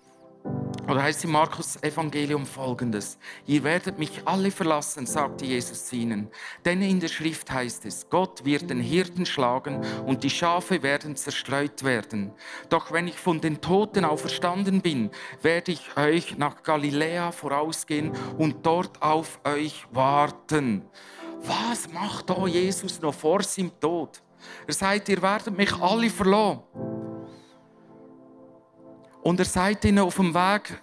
oder 0.91 1.03
heißt 1.03 1.23
im 1.23 1.31
Markus 1.31 1.81
Evangelium 1.81 2.45
folgendes: 2.45 3.17
Ihr 3.45 3.63
werdet 3.63 3.99
mich 3.99 4.21
alle 4.25 4.51
verlassen, 4.51 5.05
sagte 5.05 5.45
Jesus 5.45 5.91
ihnen. 5.93 6.29
Denn 6.65 6.81
in 6.81 6.99
der 6.99 7.07
Schrift 7.07 7.51
heißt 7.51 7.85
es: 7.85 8.09
Gott 8.09 8.43
wird 8.43 8.69
den 8.69 8.79
Hirten 8.79 9.25
schlagen 9.25 9.81
und 10.05 10.23
die 10.23 10.29
Schafe 10.29 10.83
werden 10.83 11.15
zerstreut 11.15 11.83
werden. 11.83 12.33
Doch 12.69 12.91
wenn 12.91 13.07
ich 13.07 13.17
von 13.17 13.39
den 13.39 13.61
Toten 13.61 14.05
auferstanden 14.05 14.81
bin, 14.81 15.11
werde 15.41 15.71
ich 15.71 15.95
euch 15.95 16.37
nach 16.37 16.63
Galiläa 16.63 17.31
vorausgehen 17.31 18.11
und 18.37 18.65
dort 18.65 19.01
auf 19.01 19.39
euch 19.43 19.85
warten. 19.91 20.83
Was 21.43 21.91
macht 21.91 22.29
da 22.29 22.45
Jesus 22.47 23.01
noch 23.01 23.13
vor 23.13 23.43
seinem 23.43 23.71
Tod? 23.79 24.21
Er 24.67 24.73
sagt: 24.73 25.09
Ihr 25.09 25.21
werdet 25.21 25.55
mich 25.55 25.73
alle 25.73 26.09
verlassen. 26.09 27.00
Und 29.23 29.39
er 29.39 29.45
sagt 29.45 29.85
ihnen 29.85 29.99
auf 29.99 30.15
dem 30.15 30.33
Weg 30.33 30.81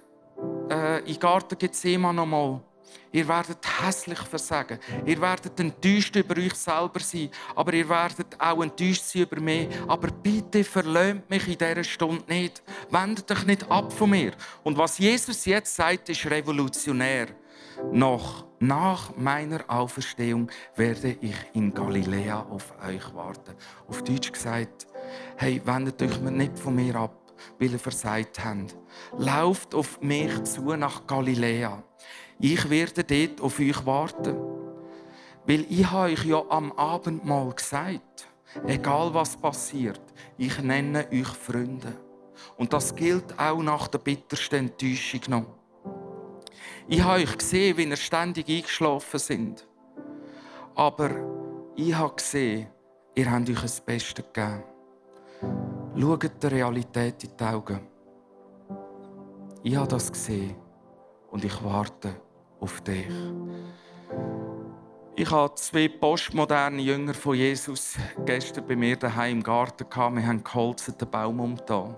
äh, 0.70 0.98
in 1.00 1.06
den 1.06 1.20
Garten 1.20 1.58
Gethsemane 1.58 2.16
nochmal, 2.16 2.60
Ihr 3.10 3.26
werdet 3.26 3.58
hässlich 3.80 4.18
versagen. 4.18 4.78
Ihr 5.06 5.20
werdet 5.20 5.58
enttäuscht 5.58 6.14
über 6.16 6.36
euch 6.36 6.54
selber 6.54 7.00
sein. 7.00 7.30
Aber 7.54 7.72
ihr 7.72 7.88
werdet 7.88 8.38
auch 8.38 8.62
enttäuscht 8.62 9.04
sein 9.04 9.22
über 9.22 9.40
mich. 9.40 9.68
Aber 9.86 10.08
bitte 10.08 10.62
verlöhnt 10.62 11.28
mich 11.30 11.48
in 11.48 11.56
dieser 11.56 11.84
Stunde 11.84 12.24
nicht. 12.28 12.62
Wendet 12.90 13.30
euch 13.30 13.46
nicht 13.46 13.70
ab 13.70 13.92
von 13.92 14.10
mir. 14.10 14.32
Und 14.62 14.76
was 14.76 14.98
Jesus 14.98 15.46
jetzt 15.46 15.74
sagt, 15.74 16.10
ist 16.10 16.26
revolutionär. 16.26 17.28
Noch 17.92 18.44
nach 18.58 19.16
meiner 19.16 19.64
Auferstehung 19.68 20.50
werde 20.76 21.16
ich 21.20 21.36
in 21.54 21.72
Galiläa 21.72 22.42
auf 22.50 22.74
euch 22.86 23.14
warten. 23.14 23.54
Auf 23.86 24.02
Deutsch 24.02 24.32
gesagt, 24.32 24.86
hey, 25.36 25.62
wendet 25.64 26.02
euch 26.02 26.18
nicht 26.20 26.58
von 26.58 26.74
mir 26.74 26.96
ab 26.96 27.27
weil 27.58 27.72
ihr 27.72 27.78
versagt 27.78 28.44
habt. 28.44 28.76
Lauft 29.16 29.74
auf 29.74 30.00
mich 30.00 30.42
zu 30.44 30.76
nach 30.76 31.06
Galiläa. 31.06 31.82
Ich 32.40 32.68
werde 32.70 33.04
dort 33.04 33.40
auf 33.40 33.58
euch 33.58 33.84
warten. 33.84 34.36
Weil 35.46 35.64
ich 35.68 35.90
habe 35.90 36.12
euch 36.12 36.24
ja 36.24 36.42
am 36.50 36.72
Abend 36.72 37.24
mal 37.24 37.50
gesagt, 37.52 38.28
egal 38.66 39.12
was 39.14 39.36
passiert, 39.36 40.00
ich 40.36 40.60
nenne 40.60 41.06
euch 41.10 41.28
Freunde. 41.28 41.94
Und 42.56 42.72
das 42.72 42.94
gilt 42.94 43.38
auch 43.38 43.62
nach 43.62 43.88
der 43.88 43.98
bittersten 43.98 44.66
Enttäuschung 44.66 45.20
noch. 45.28 45.46
Ich 46.86 47.02
habe 47.02 47.22
euch 47.22 47.36
gesehen, 47.36 47.76
wie 47.76 47.84
ihr 47.84 47.96
ständig 47.96 48.48
eingeschlafen 48.48 49.18
sind. 49.18 49.66
Aber 50.74 51.10
ich 51.76 51.94
habe 51.94 52.14
gesehen, 52.14 52.68
ihr 53.14 53.30
habt 53.30 53.50
euch 53.50 53.60
das 53.60 53.80
Beste 53.80 54.22
gegeben. 54.22 54.62
Schaut 56.00 56.42
der 56.42 56.52
Realität 56.52 57.24
in 57.24 57.30
die 57.36 57.44
Augen. 57.44 57.80
Ich 59.64 59.74
habe 59.74 59.88
das 59.88 60.12
gesehen 60.12 60.54
und 61.32 61.44
ich 61.44 61.64
warte 61.64 62.14
auf 62.60 62.80
dich. 62.82 63.08
Ich 65.16 65.28
hatte 65.28 65.56
zwei 65.56 65.88
postmoderne 65.88 66.80
Jünger 66.80 67.14
von 67.14 67.34
Jesus 67.34 67.96
gestern 68.24 68.64
bei 68.68 68.76
mir 68.76 68.96
daheim 68.96 69.38
im 69.38 69.42
Garten. 69.42 69.86
Wir 69.90 70.26
haben 70.26 70.44
geholzten 70.44 71.10
Baum 71.10 71.40
umgetan. 71.40 71.96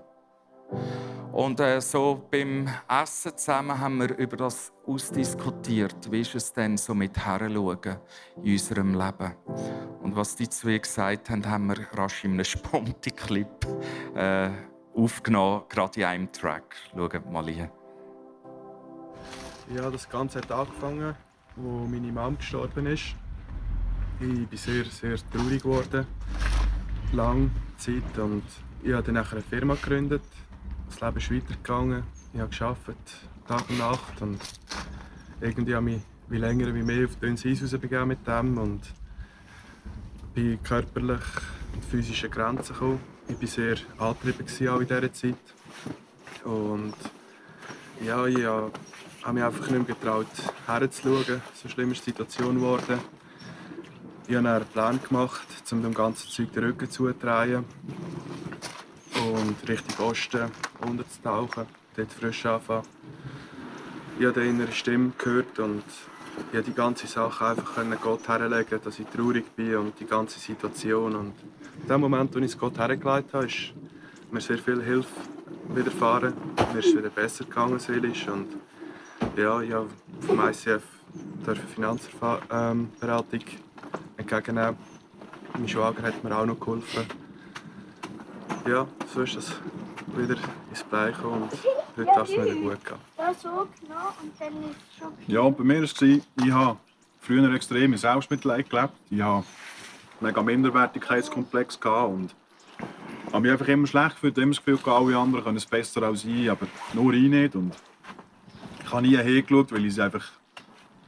Und 1.33 1.61
äh, 1.61 1.81
so 1.81 2.27
beim 2.31 2.69
Essen 2.89 3.37
zusammen 3.37 3.79
haben 3.79 3.99
wir 3.99 4.17
über 4.19 4.37
das 4.37 4.73
ausdiskutiert. 4.87 6.11
Wie 6.11 6.21
ist 6.21 6.35
es 6.35 6.53
denn 6.53 6.77
so 6.77 6.93
mit 6.93 7.17
Heranschauen 7.17 7.97
in 8.43 8.53
unserem 8.53 8.95
Leben? 8.95 9.33
Und 10.03 10.17
was 10.17 10.35
die 10.35 10.49
zwei 10.49 10.79
gesagt 10.79 11.31
haben, 11.31 11.47
haben 11.49 11.69
wir 11.69 11.87
rasch 11.93 12.25
in 12.25 12.33
einem 12.33 12.45
Sponti-Clip 12.45 13.47
äh, 14.15 14.51
aufgenommen, 14.95 15.63
gerade 15.69 16.01
in 16.01 16.07
einem 16.07 16.33
Track. 16.33 16.75
Schaut 16.95 17.31
mal 17.31 17.49
hier. 17.49 17.71
Ja, 19.75 19.89
das 19.89 20.09
Ganze 20.09 20.41
hat 20.41 20.51
angefangen, 20.51 21.05
als 21.05 21.17
meine 21.57 22.13
Mom 22.13 22.37
gestorben 22.37 22.87
ist. 22.87 23.15
Ich 24.19 24.27
bin 24.27 24.59
sehr, 24.59 24.85
sehr 24.85 25.17
traurig 25.31 25.63
geworden. 25.63 26.07
Lange 27.13 27.51
Zeit. 27.79 28.19
Und 28.19 28.43
ich 28.83 28.93
habe 28.93 29.05
dann 29.05 29.17
eine 29.17 29.43
Firma 29.43 29.75
gegründet 29.75 30.23
das 30.91 31.01
Leben 31.01 31.17
ist 31.19 31.31
weitergegangen. 31.31 32.03
Ich 32.35 32.41
habe 32.41 32.51
gearbeitet, 32.51 32.97
Tag 33.47 33.71
und 33.71 33.79
Nacht. 33.79 34.23
Und 34.23 34.41
irgendwie 35.41 35.75
habe 35.75 35.91
ich 35.91 35.97
mich 35.97 36.05
wie 36.29 36.39
länger 36.39 36.75
wie 36.75 36.83
mehr 36.83 37.07
auf 37.07 37.17
dünnes 37.17 37.47
Eis 37.47 37.63
rausbegeben 37.63 38.09
mit 38.09 38.27
dem. 38.27 38.59
Und 38.59 38.81
bin 40.35 40.63
körperlich 40.63 41.21
an 41.75 41.83
physische 41.91 42.29
Grenzen 42.29 42.73
gekommen. 42.73 43.01
Ich 43.29 43.41
war 43.41 43.49
sehr 43.49 43.77
angetrieben 43.99 44.69
auch 44.69 44.81
in 44.81 44.87
dieser 44.89 45.13
Zeit. 45.13 45.35
Und 46.45 46.95
ja, 48.05 48.27
ich 48.27 48.45
habe 48.45 48.73
mich 49.33 49.45
einfach 49.45 49.71
nicht 49.71 49.89
mehr 49.89 49.97
getraut, 49.97 50.27
herzuschauen. 50.67 51.41
So 51.55 51.69
schlimm 51.69 51.93
ist 51.93 52.07
die 52.07 52.11
Situation 52.11 52.57
geworden. 52.57 52.99
Ich 54.27 54.37
habe 54.37 54.49
einen 54.49 54.65
Plan 54.67 55.01
gemacht, 55.03 55.47
um 55.71 55.83
dem 55.83 55.95
ganzen 55.95 56.29
Zeug 56.31 56.53
den 56.53 56.65
Rücken 56.65 56.91
zuzudrehen 56.91 57.65
und 59.17 59.69
Richtung 59.69 60.07
Osten 60.07 60.51
unterzutauchen, 60.87 61.67
dort 61.97 62.13
frisch 62.13 62.47
anfangen. 62.47 62.85
Ich 64.19 64.27
habe 64.27 64.41
die 64.41 64.49
innere 64.49 64.73
Stimme 64.73 65.13
gehört 65.17 65.59
und 65.59 65.83
ich 66.37 66.53
konnte 66.53 66.71
die 66.71 66.75
ganze 66.75 67.07
Sache 67.07 67.47
einfach 67.47 68.03
Gott 68.03 68.29
herlegen, 68.29 68.81
dass 68.83 68.99
ich 68.99 69.07
traurig 69.07 69.45
bin 69.57 69.77
und 69.77 70.01
die 70.01 70.07
ganze 70.07 70.39
Situation. 70.39 71.15
Und 71.15 71.33
in 71.83 71.89
dem 71.89 72.01
Moment, 72.01 72.35
als 72.35 72.45
ich 72.45 72.53
es 72.53 72.59
Gott 72.59 72.79
hergelegt 72.79 73.33
habe, 73.33 73.47
ist 73.47 73.73
mir 74.31 74.41
sehr 74.41 74.59
viel 74.59 74.83
Hilfe 74.83 75.09
widerfahren. 75.75 76.35
Mir 76.73 76.79
ist 76.79 76.89
es 76.89 76.97
wieder 76.97 77.11
besser 77.11 77.45
gegangen, 77.45 77.79
seelisch. 77.79 78.29
Und 78.29 78.49
ja, 79.37 79.61
ich 79.61 79.73
habe 79.73 79.89
vom 80.21 80.41
ICF 80.41 80.83
Finanzberatung 81.75 83.41
entgegennehmen. 84.17 84.77
Mein 85.55 85.69
Schwager 85.69 86.03
hat 86.03 86.23
mir 86.23 86.37
auch 86.37 86.47
noch 86.47 86.61
geholfen 86.61 87.20
ja, 88.69 88.87
so 89.13 89.23
ist 89.23 89.37
es 89.37 89.53
wieder 90.17 90.37
ins 90.71 90.83
Bein 90.85 91.13
gekommen 91.13 91.43
und 91.43 91.53
heute 91.97 92.11
darf 92.15 92.29
es 92.29 92.35
wieder 92.35 92.55
gut 92.55 92.85
gehen. 92.85 92.99
Ja, 93.19 93.35
so 93.35 93.49
genau 93.81 94.13
und 94.23 94.33
dann 94.39 94.71
ist 94.71 94.77
es 94.77 94.99
schon... 94.99 95.13
Ja, 95.27 95.49
bei 95.49 95.65
mir 95.65 95.77
war 95.77 95.83
es, 95.85 96.03
ich 96.03 96.53
habe 96.53 96.79
früher 97.21 97.55
extrem 97.55 97.93
in 97.93 97.99
Selbstmitleid 97.99 98.69
gelebt. 98.69 98.93
Ich 99.11 99.21
hatte 99.21 99.35
einen 99.37 99.45
mega 100.21 100.43
Minderwertigkeitskomplex 100.43 101.77
und 101.77 102.35
habe 103.33 103.41
mich 103.43 103.53
einfach 103.53 103.69
immer 103.69 103.87
schlecht 103.87 104.17
gefühlt, 104.17 104.39
immer 104.39 104.55
das 104.55 104.65
Gefühl, 104.65 104.93
alle 104.93 105.17
anderen 105.17 105.45
können 105.45 105.57
es 105.57 105.67
besser 105.67 106.03
als 106.03 106.25
ich, 106.25 106.51
aber 106.51 106.67
nur 106.93 107.13
ich 107.13 107.29
nicht. 107.29 107.55
Und 107.55 107.75
ich 108.83 108.93
habe 108.93 109.03
nie 109.03 109.17
hergeschaut, 109.17 109.73
weil 109.73 109.85
ich 109.85 110.01
einfach 110.01 110.25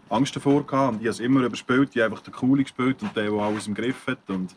Angst 0.08 0.36
davor 0.36 0.64
hatte. 0.70 0.88
Und 0.88 0.94
ich 0.96 1.00
habe 1.00 1.08
es 1.08 1.20
immer 1.20 1.40
überspielt, 1.40 1.90
ich 1.94 2.02
habe 2.02 2.12
einfach 2.12 2.24
den 2.24 2.32
Coole 2.32 2.62
gespielt 2.62 3.02
und 3.02 3.16
der, 3.16 3.30
der 3.30 3.40
alles 3.40 3.66
im 3.66 3.74
Griff 3.74 4.06
hat. 4.06 4.18
Und 4.28 4.54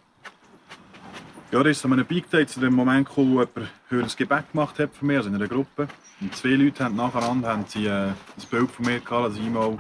Ja, 1.56 1.64
da 1.64 1.70
ist 1.70 1.86
an 1.86 1.94
einem 1.94 2.06
Big 2.06 2.30
Day 2.30 2.46
zu 2.46 2.60
dem 2.60 2.74
Moment 2.74 3.08
gekommen, 3.08 3.34
wo 3.34 3.40
jemand 3.40 3.70
ein 3.90 4.18
Gebet 4.18 4.52
gemacht 4.52 4.78
hat 4.78 4.94
für 4.94 5.06
mich, 5.06 5.16
also 5.16 5.30
in 5.30 5.36
einer 5.36 5.48
Gruppe. 5.48 5.88
Und 6.20 6.36
zwei 6.36 6.50
Leute 6.50 6.84
haben 6.84 6.98
nacheinander 6.98 7.48
haben 7.48 7.64
sie, 7.66 7.86
äh, 7.86 8.08
ein 8.08 8.16
Bild 8.52 8.70
von 8.70 8.86
mir 8.86 9.00
gehabt, 9.00 9.30
dass 9.30 9.38
ich 9.38 9.50
mal 9.50 9.78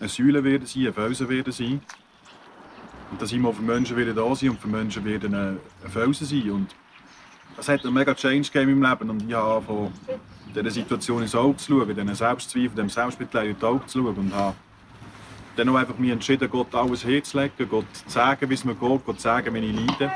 eine 0.00 0.08
Säule 0.08 0.42
werde 0.42 0.66
sein, 0.66 0.88
ein 0.88 0.92
Felsen 0.92 1.28
werde 1.28 1.52
sein. 1.52 1.80
Und 3.12 3.22
dass 3.22 3.30
ich 3.30 3.38
mal 3.38 3.52
für 3.52 3.62
Menschen 3.62 3.96
wieder 3.96 4.14
da 4.14 4.34
sein 4.34 4.50
und 4.50 4.58
für 4.58 4.66
Menschen 4.66 5.04
wieder 5.04 5.28
ein 5.28 5.60
Felsen 5.88 6.26
sein. 6.26 6.50
Und 6.50 6.74
das 7.56 7.68
hat 7.68 7.84
einen 7.84 7.94
mega 7.94 8.12
Change 8.12 8.50
gegeben 8.50 8.72
in 8.72 8.80
meinem 8.80 8.98
Leben. 8.98 9.10
Und 9.10 9.28
ich 9.28 9.34
habe 9.36 9.64
von 9.64 9.92
dieser 10.52 10.70
Situation 10.72 11.22
ins 11.22 11.36
Auge 11.36 11.56
zu 11.58 11.78
schauen, 11.78 11.94
diesen 11.94 12.14
Selbstzweifel, 12.16 12.70
diesem 12.70 12.88
Selbstmitleid 12.88 13.50
in 13.50 13.56
die 13.56 13.64
Augen 13.64 13.86
zu 13.86 14.02
schauen. 14.02 14.16
Und 14.16 14.34
habe 14.34 14.56
dann 15.54 15.68
auch 15.68 15.76
einfach 15.76 15.98
mich 15.98 16.10
entschieden, 16.10 16.50
Gott 16.50 16.74
alles 16.74 17.04
herzulegen, 17.04 17.68
Gott 17.68 17.86
zu 17.94 18.10
sagen, 18.10 18.50
wie 18.50 18.54
es 18.54 18.64
mir 18.64 18.74
geht, 18.74 19.04
Gott 19.06 19.16
zu 19.18 19.22
sagen, 19.22 19.52
meine 19.52 19.70
Leiden. 19.70 20.10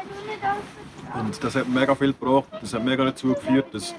Und 1.14 1.42
das 1.42 1.56
hat 1.56 1.68
mega 1.68 1.94
viel 1.94 2.12
gebracht. 2.12 2.48
Das 2.60 2.74
hat 2.74 2.84
mega 2.84 3.04
dazu 3.04 3.28
geführt, 3.28 3.72
dass, 3.72 3.94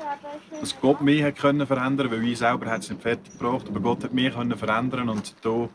dass 0.60 0.80
Gott 0.80 1.02
mich 1.02 1.24
hat 1.24 1.38
können 1.38 1.66
verändern 1.66 2.10
konnte, 2.10 2.24
weil 2.24 2.32
ich 2.32 2.38
selber 2.38 2.68
hat 2.68 2.82
es 2.82 2.90
nicht 2.90 3.02
fertig 3.02 3.38
gebracht 3.38 3.66
aber 3.68 3.80
Gott 3.80 4.04
hat 4.04 4.14
mich 4.14 4.34
können 4.34 4.58
verändern 4.58 5.10
und 5.10 5.36
da 5.42 5.70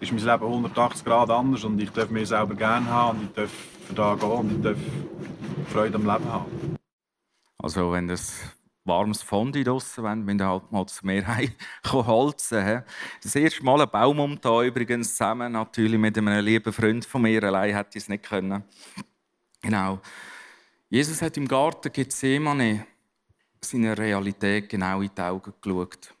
ist 0.00 0.12
mein 0.12 0.24
Leben 0.24 0.44
180 0.44 1.04
Grad 1.04 1.30
anders 1.30 1.64
und 1.64 1.80
ich 1.80 1.90
darf 1.90 2.10
mich 2.10 2.28
selber 2.28 2.54
gerne 2.54 2.86
haben 2.86 3.18
und 3.20 3.24
ich 3.26 3.34
darf 3.34 3.50
für 3.86 3.94
da 3.94 4.14
gehen 4.14 4.30
und 4.30 4.52
ich 4.52 4.62
darf 4.62 4.78
Freude 5.68 5.96
am 5.96 6.06
Leben 6.06 6.32
haben. 6.32 6.76
Also 7.58 7.92
wenn 7.92 8.08
das 8.08 8.40
warmes 8.84 9.22
Fondue 9.22 9.62
draussen 9.62 10.04
wenn 10.04 10.38
wir 10.38 10.46
halt 10.46 10.72
mal 10.72 10.86
zu 10.86 11.06
mir 11.06 11.24
holzen. 11.92 12.82
Das 13.22 13.36
erste 13.36 13.62
Mal 13.64 13.82
ein 13.82 13.90
Baum 13.90 14.20
umgetan, 14.20 14.66
übrigens 14.66 15.10
zusammen 15.12 15.52
natürlich 15.52 15.98
mit 15.98 16.16
einem 16.16 16.44
lieben 16.44 16.72
Freund 16.72 17.04
von 17.04 17.22
mir. 17.22 17.42
Allein 17.44 17.74
hätte 17.74 17.98
ich 17.98 18.04
es 18.04 18.08
nicht 18.08 18.24
können. 18.24 18.64
Genau. 19.62 20.00
Jesus 20.92 21.22
hat 21.22 21.36
im 21.36 21.46
Garten 21.46 21.92
Gethsemane 21.92 22.84
seiner 23.60 23.96
Realität 23.96 24.68
genau 24.68 25.00
in 25.00 25.10
die 25.16 25.22
Augen 25.22 25.54
geschaut. 25.62 26.12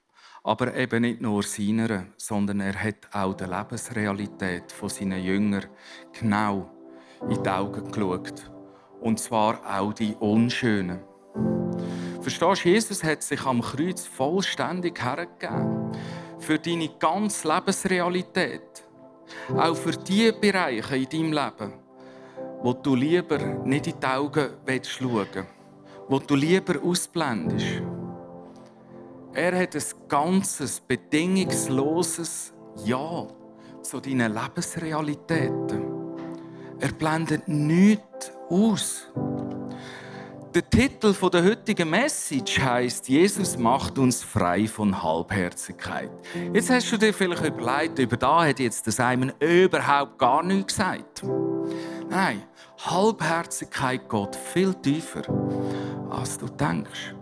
Aber 0.44 0.72
eben 0.76 1.02
nicht 1.02 1.20
nur 1.20 1.42
seiner, 1.42 2.06
sondern 2.16 2.60
er 2.60 2.80
hat 2.80 3.12
auch 3.12 3.34
die 3.34 3.46
Lebensrealität 3.46 4.70
von 4.70 4.88
seinen 4.88 5.24
Jüngern 5.24 5.66
genau 6.12 6.70
in 7.28 7.42
die 7.42 7.48
Augen 7.48 7.90
geschaut. 7.90 8.48
Und 9.00 9.18
zwar 9.18 9.60
auch 9.66 9.92
die 9.92 10.14
unschönen. 10.20 11.00
Verstehst 12.20 12.64
du, 12.64 12.68
Jesus 12.68 13.02
hat 13.02 13.24
sich 13.24 13.44
am 13.44 13.62
Kreuz 13.62 14.06
vollständig 14.06 15.02
hergegeben. 15.02 15.90
Für 16.38 16.60
deine 16.60 16.90
ganze 17.00 17.48
Lebensrealität. 17.48 18.84
Auch 19.56 19.74
für 19.74 19.96
die 19.96 20.30
Bereiche 20.30 20.96
in 20.96 21.08
deinem 21.08 21.32
Leben, 21.32 21.79
wo 22.62 22.72
du 22.72 22.94
lieber 22.94 23.38
nicht 23.64 23.86
in 23.86 23.94
die 24.00 24.06
Augen 24.06 24.50
schauen 24.82 25.26
willst, 25.32 25.46
wo 26.08 26.18
du 26.18 26.34
lieber 26.34 26.74
ausblendest. 26.82 27.82
Er 29.32 29.58
hat 29.58 29.74
ein 29.76 29.82
ganzes, 30.08 30.80
bedingungsloses 30.80 32.52
Ja 32.84 33.26
zu 33.82 34.00
deinen 34.00 34.34
Lebensrealitäten. 34.34 35.82
Er 36.80 36.92
blendet 36.92 37.46
nichts 37.46 38.32
aus. 38.48 39.06
Der 40.52 40.68
Titel 40.68 41.14
der 41.30 41.44
heutigen 41.44 41.88
Message 41.88 42.58
heißt: 42.58 43.08
Jesus 43.08 43.56
macht 43.56 43.98
uns 43.98 44.24
frei 44.24 44.66
von 44.66 45.00
Halbherzigkeit. 45.00 46.10
Jetzt 46.52 46.70
hast 46.70 46.90
du 46.90 46.96
dir 46.96 47.14
vielleicht 47.14 47.46
überlegt, 47.46 48.00
über 48.00 48.16
da 48.16 48.44
hat 48.44 48.58
jetzt 48.58 48.84
der 48.84 48.92
Simon 48.92 49.32
überhaupt 49.38 50.18
gar 50.18 50.42
nichts 50.42 50.74
gesagt. 50.74 51.22
Nein, 52.10 52.42
Halbherzigkeit 52.78 54.08
geht 54.08 54.34
viel 54.34 54.74
tiefer, 54.74 55.22
als 56.10 56.36
du 56.38 56.46
denkst. 56.46 57.14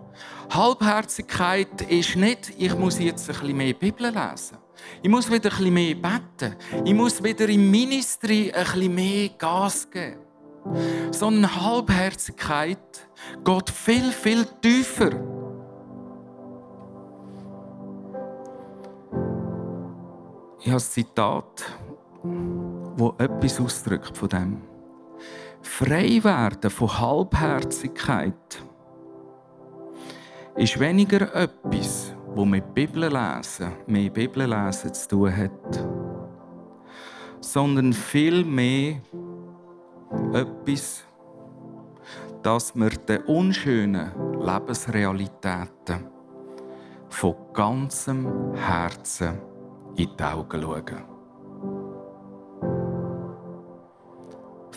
Halbherzigkeit 0.48 1.82
ist 1.82 2.16
nicht, 2.16 2.54
ich 2.56 2.74
muss 2.74 2.98
jetzt 2.98 3.28
ein 3.28 3.38
bisschen 3.38 3.56
mehr 3.58 3.74
Bibel 3.74 4.06
lesen. 4.06 4.56
Ich 5.02 5.10
muss 5.10 5.30
wieder 5.30 5.50
ein 5.50 5.58
bisschen 5.58 5.74
mehr 5.74 5.94
beten. 5.94 6.56
Ich 6.86 6.94
muss 6.94 7.22
wieder 7.22 7.46
im 7.50 7.70
Ministry 7.70 8.50
ein 8.50 8.64
bisschen 8.64 8.94
mehr 8.94 9.28
Gas 9.36 9.90
geben. 9.90 10.20
Sondern 11.10 11.54
Halbherzigkeit 11.54 12.78
geht 13.44 13.70
viel, 13.70 14.10
viel 14.10 14.46
tiefer. 14.62 15.10
Ich 20.60 20.66
habe 20.66 20.76
ein 20.76 20.80
Zitat, 20.80 21.62
das 22.96 23.12
etwas 23.18 23.60
ausdrückt 23.60 24.16
von 24.16 24.28
dem. 24.30 24.67
Frei 25.62 26.22
werden 26.22 26.70
von 26.70 26.98
Halbherzigkeit 26.98 28.62
ist 30.56 30.80
weniger 30.80 31.34
etwas, 31.34 32.12
das 32.34 32.44
mit 32.44 32.74
Bibellesen, 32.74 33.72
mehr 33.86 34.10
Bibellesen 34.10 34.92
zu 34.92 35.08
tun 35.08 35.36
hat, 35.36 35.86
sondern 37.40 37.92
vielmehr 37.92 39.00
etwas, 40.32 41.04
dass 42.42 42.74
wir 42.74 42.90
den 42.90 43.22
unschönen 43.22 44.10
Lebensrealitäten 44.40 46.06
von 47.08 47.34
ganzem 47.52 48.54
Herzen 48.54 49.38
in 49.96 50.08
die 50.16 50.22
Augen 50.22 50.62
schauen. 50.62 51.17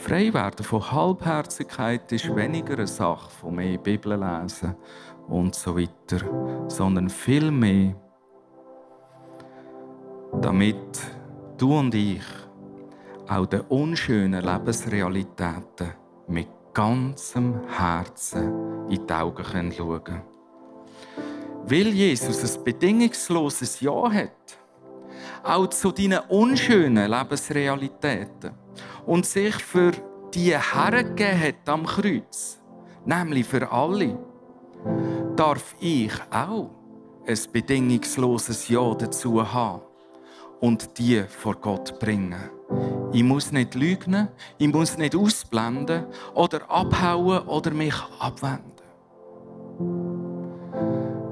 Frei 0.02 0.34
werden 0.34 0.66
von 0.66 0.91
Halbherzigkeit 0.91 2.12
ist 2.12 2.36
weniger 2.36 2.74
eine 2.74 2.88
Sache 2.88 3.30
von 3.30 3.54
mehr 3.54 3.78
Bibel 3.78 4.18
lesen 4.20 4.76
und 5.28 5.54
so 5.54 5.78
weiter, 5.78 6.66
sondern 6.68 7.08
vielmehr, 7.08 7.95
damit 10.41 10.99
du 11.56 11.78
und 11.78 11.93
ich 11.93 12.24
auch 13.28 13.45
den 13.45 13.62
unschönen 13.62 14.43
Lebensrealitäten 14.43 15.91
mit 16.28 16.47
ganzem 16.74 17.62
Herzen 17.68 18.89
in 18.89 19.06
die 19.06 19.14
Augen 19.14 19.72
schauen 19.72 20.04
können. 20.04 20.22
Weil 21.66 21.89
Jesus 21.89 22.58
ein 22.58 22.64
bedingungsloses 22.64 23.80
Ja 23.82 24.12
hat, 24.12 24.58
auch 25.43 25.68
zu 25.68 25.91
deinen 25.91 26.22
unschönen 26.28 27.10
Lebensrealitäten 27.10 28.62
und 29.06 29.26
sich 29.26 29.56
für 29.56 29.91
die 30.34 30.58
hergegeben 30.58 31.39
hat 31.39 31.70
am 31.70 31.86
Kreuz, 31.86 32.60
nämlich 33.06 33.45
für 33.45 33.72
alle, 33.72 34.18
darf 35.36 35.76
ich 35.80 36.12
auch 36.32 36.70
ein 37.26 37.39
bedingungsloses 37.52 38.70
Ja 38.70 38.93
dazu 38.95 39.54
haben 39.54 39.82
und 40.60 40.97
die 40.97 41.24
vor 41.24 41.56
Gott 41.56 41.99
bringen. 41.99 42.49
Ich 43.12 43.24
muss 43.24 43.52
nicht 43.52 43.76
lügen, 43.76 44.30
ich 44.58 44.72
muss 44.72 44.97
nicht 44.97 45.16
ausblenden 45.16 46.06
oder 46.34 46.70
abhauen 46.70 47.47
oder 47.47 47.72
mich 47.72 47.95
abwenden. 48.20 48.72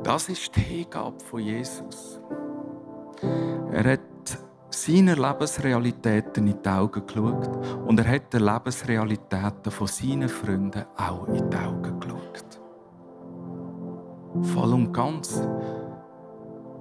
Das 0.04 0.28
ist 0.28 0.56
die 0.56 0.62
Hingabe 0.62 1.20
von 1.24 1.40
Jesus. 1.40 2.20
Er 3.72 3.94
hat 3.94 4.00
seiner 4.86 5.16
Lebensrealitäten 5.16 6.48
in 6.48 6.62
die 6.62 6.70
Augen 6.70 7.06
geschaut 7.06 7.50
und 7.86 8.00
er 8.00 8.08
hat 8.08 8.34
die 8.34 8.38
Lebensrealitäten 8.38 9.72
von 9.72 9.88
seinen 9.88 10.30
Freunden 10.30 10.86
auch 10.98 11.28
in 11.28 11.50
die 11.50 11.58
Augen 11.58 12.00
geschaut. 12.00 12.60
Voll 14.54 14.74
und 14.74 14.94
ganz. 14.94 15.42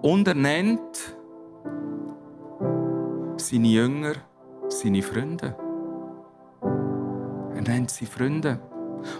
Und 0.03 0.29
er 0.29 0.35
nennt 0.35 1.17
seine 3.37 3.69
Jünger 3.69 4.15
seine 4.69 5.03
Freunde. 5.03 5.57
Er 7.55 7.63
nennt 7.63 7.91
sie 7.91 8.07
Freunde. 8.07 8.61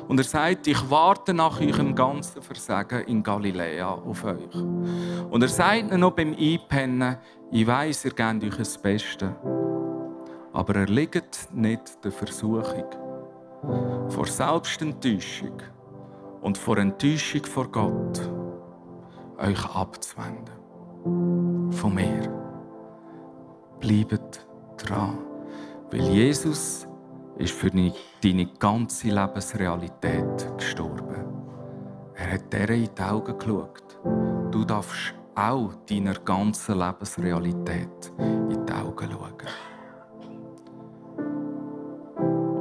Und 0.09 0.19
er 0.19 0.25
sagt, 0.25 0.67
ich 0.67 0.91
warte 0.91 1.33
nach 1.33 1.61
eurem 1.61 1.95
ganzen 1.95 2.43
Versagen 2.43 3.05
in 3.05 3.23
Galiläa 3.23 3.91
auf 3.91 4.25
euch. 4.25 4.55
Und 4.55 5.43
er 5.43 5.49
sagt 5.49 5.97
noch 5.97 6.13
beim 6.13 6.35
Einpennen, 6.39 7.17
ich 7.51 7.67
weiß, 7.67 8.05
ihr 8.05 8.13
gebt 8.13 8.45
euch 8.45 8.57
das 8.57 8.79
Beste. 8.79 9.35
Aber 10.53 10.75
er 10.77 10.87
liegt 10.87 11.49
nicht 11.53 12.05
der 12.05 12.13
Versuchung, 12.13 12.91
vor 14.09 14.27
Selbstenttäuschung 14.27 15.63
und 16.41 16.59
vor 16.59 16.79
Enttäuschung 16.79 17.45
vor 17.45 17.71
Gott, 17.71 18.21
euch 19.39 19.65
abzuwenden. 19.75 20.59
Von 21.73 21.95
mir. 21.95 22.29
Bleibt 23.81 24.47
dran. 24.77 25.19
Weil 25.91 26.03
Jesus 26.03 26.87
ist 27.37 27.53
für 27.53 27.71
deine 27.71 28.47
ganze 28.59 29.09
Lebensrealität 29.09 30.57
gestorben. 30.57 31.25
Er 32.15 32.33
hat 32.33 32.53
dir 32.53 32.69
in 32.71 32.89
die 32.95 33.03
Augen 33.03 33.39
geschaut. 33.39 34.01
Du 34.51 34.65
darfst 34.65 35.15
auch 35.39 35.73
deiner 35.89 36.15
ganzen 36.15 36.79
Lebensrealität 36.79 38.13
in 38.19 38.67
die 38.67 38.73
Augen 38.73 39.11
schauen. 39.11 39.29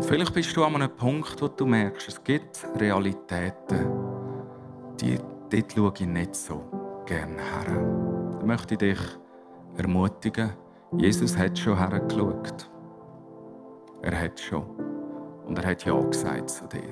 vielleicht 0.01 0.33
bist 0.33 0.55
du 0.55 0.63
an 0.63 0.75
einem 0.75 0.95
Punkt, 0.95 1.41
wo 1.41 1.47
du 1.47 1.65
merkst, 1.65 2.07
es 2.07 2.23
gibt 2.23 2.65
Realitäten, 2.79 3.87
die, 5.01 5.17
dort 5.49 5.73
schaue 5.73 5.93
ich 5.99 6.07
nicht 6.07 6.35
so 6.35 6.63
gerne 7.05 7.41
her. 7.41 7.73
Dann 8.39 8.47
möchte 8.47 8.75
ich 8.75 8.79
dich 8.79 8.99
ermutigen, 9.77 10.53
Jesus 10.97 11.37
hat 11.37 11.57
schon 11.59 11.77
hergeschaut. 11.77 12.69
Er 14.01 14.21
hat 14.21 14.39
schon. 14.39 14.63
Und 15.45 15.57
er 15.57 15.71
hat 15.71 15.83
Ja 15.83 15.99
gesagt 15.99 16.49
zu 16.49 16.65
dir. 16.67 16.89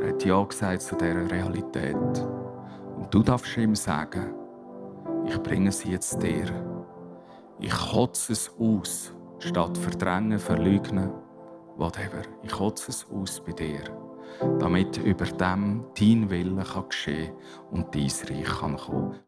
Er 0.00 0.08
hat 0.10 0.24
Ja 0.24 0.44
gesagt 0.44 0.82
zu 0.82 0.96
dieser 0.96 1.30
Realität. 1.30 1.96
Und 2.96 3.08
du 3.10 3.22
darfst 3.22 3.56
ihm 3.56 3.74
sagen, 3.74 4.41
ich 5.26 5.42
bringe 5.42 5.72
sie 5.72 5.90
jetzt 5.90 6.22
dir. 6.22 6.46
Ich 7.60 7.72
kotze 7.72 8.32
es 8.32 8.50
aus, 8.58 9.14
statt 9.38 9.76
verdrängen, 9.78 10.38
verleugnen, 10.38 11.10
whatever. 11.76 12.22
Ich 12.42 12.52
kotze 12.52 12.90
es 12.90 13.06
aus 13.10 13.40
bei 13.44 13.52
dir, 13.52 13.82
damit 14.58 14.98
über 14.98 15.24
dem 15.26 15.84
dein 15.94 16.30
Wille 16.30 16.64
geschehen 16.88 17.32
kann 17.70 17.78
und 17.78 17.94
dein 17.94 18.10
Reich 18.28 18.58
kann 18.60 18.76
kommen 18.76 19.18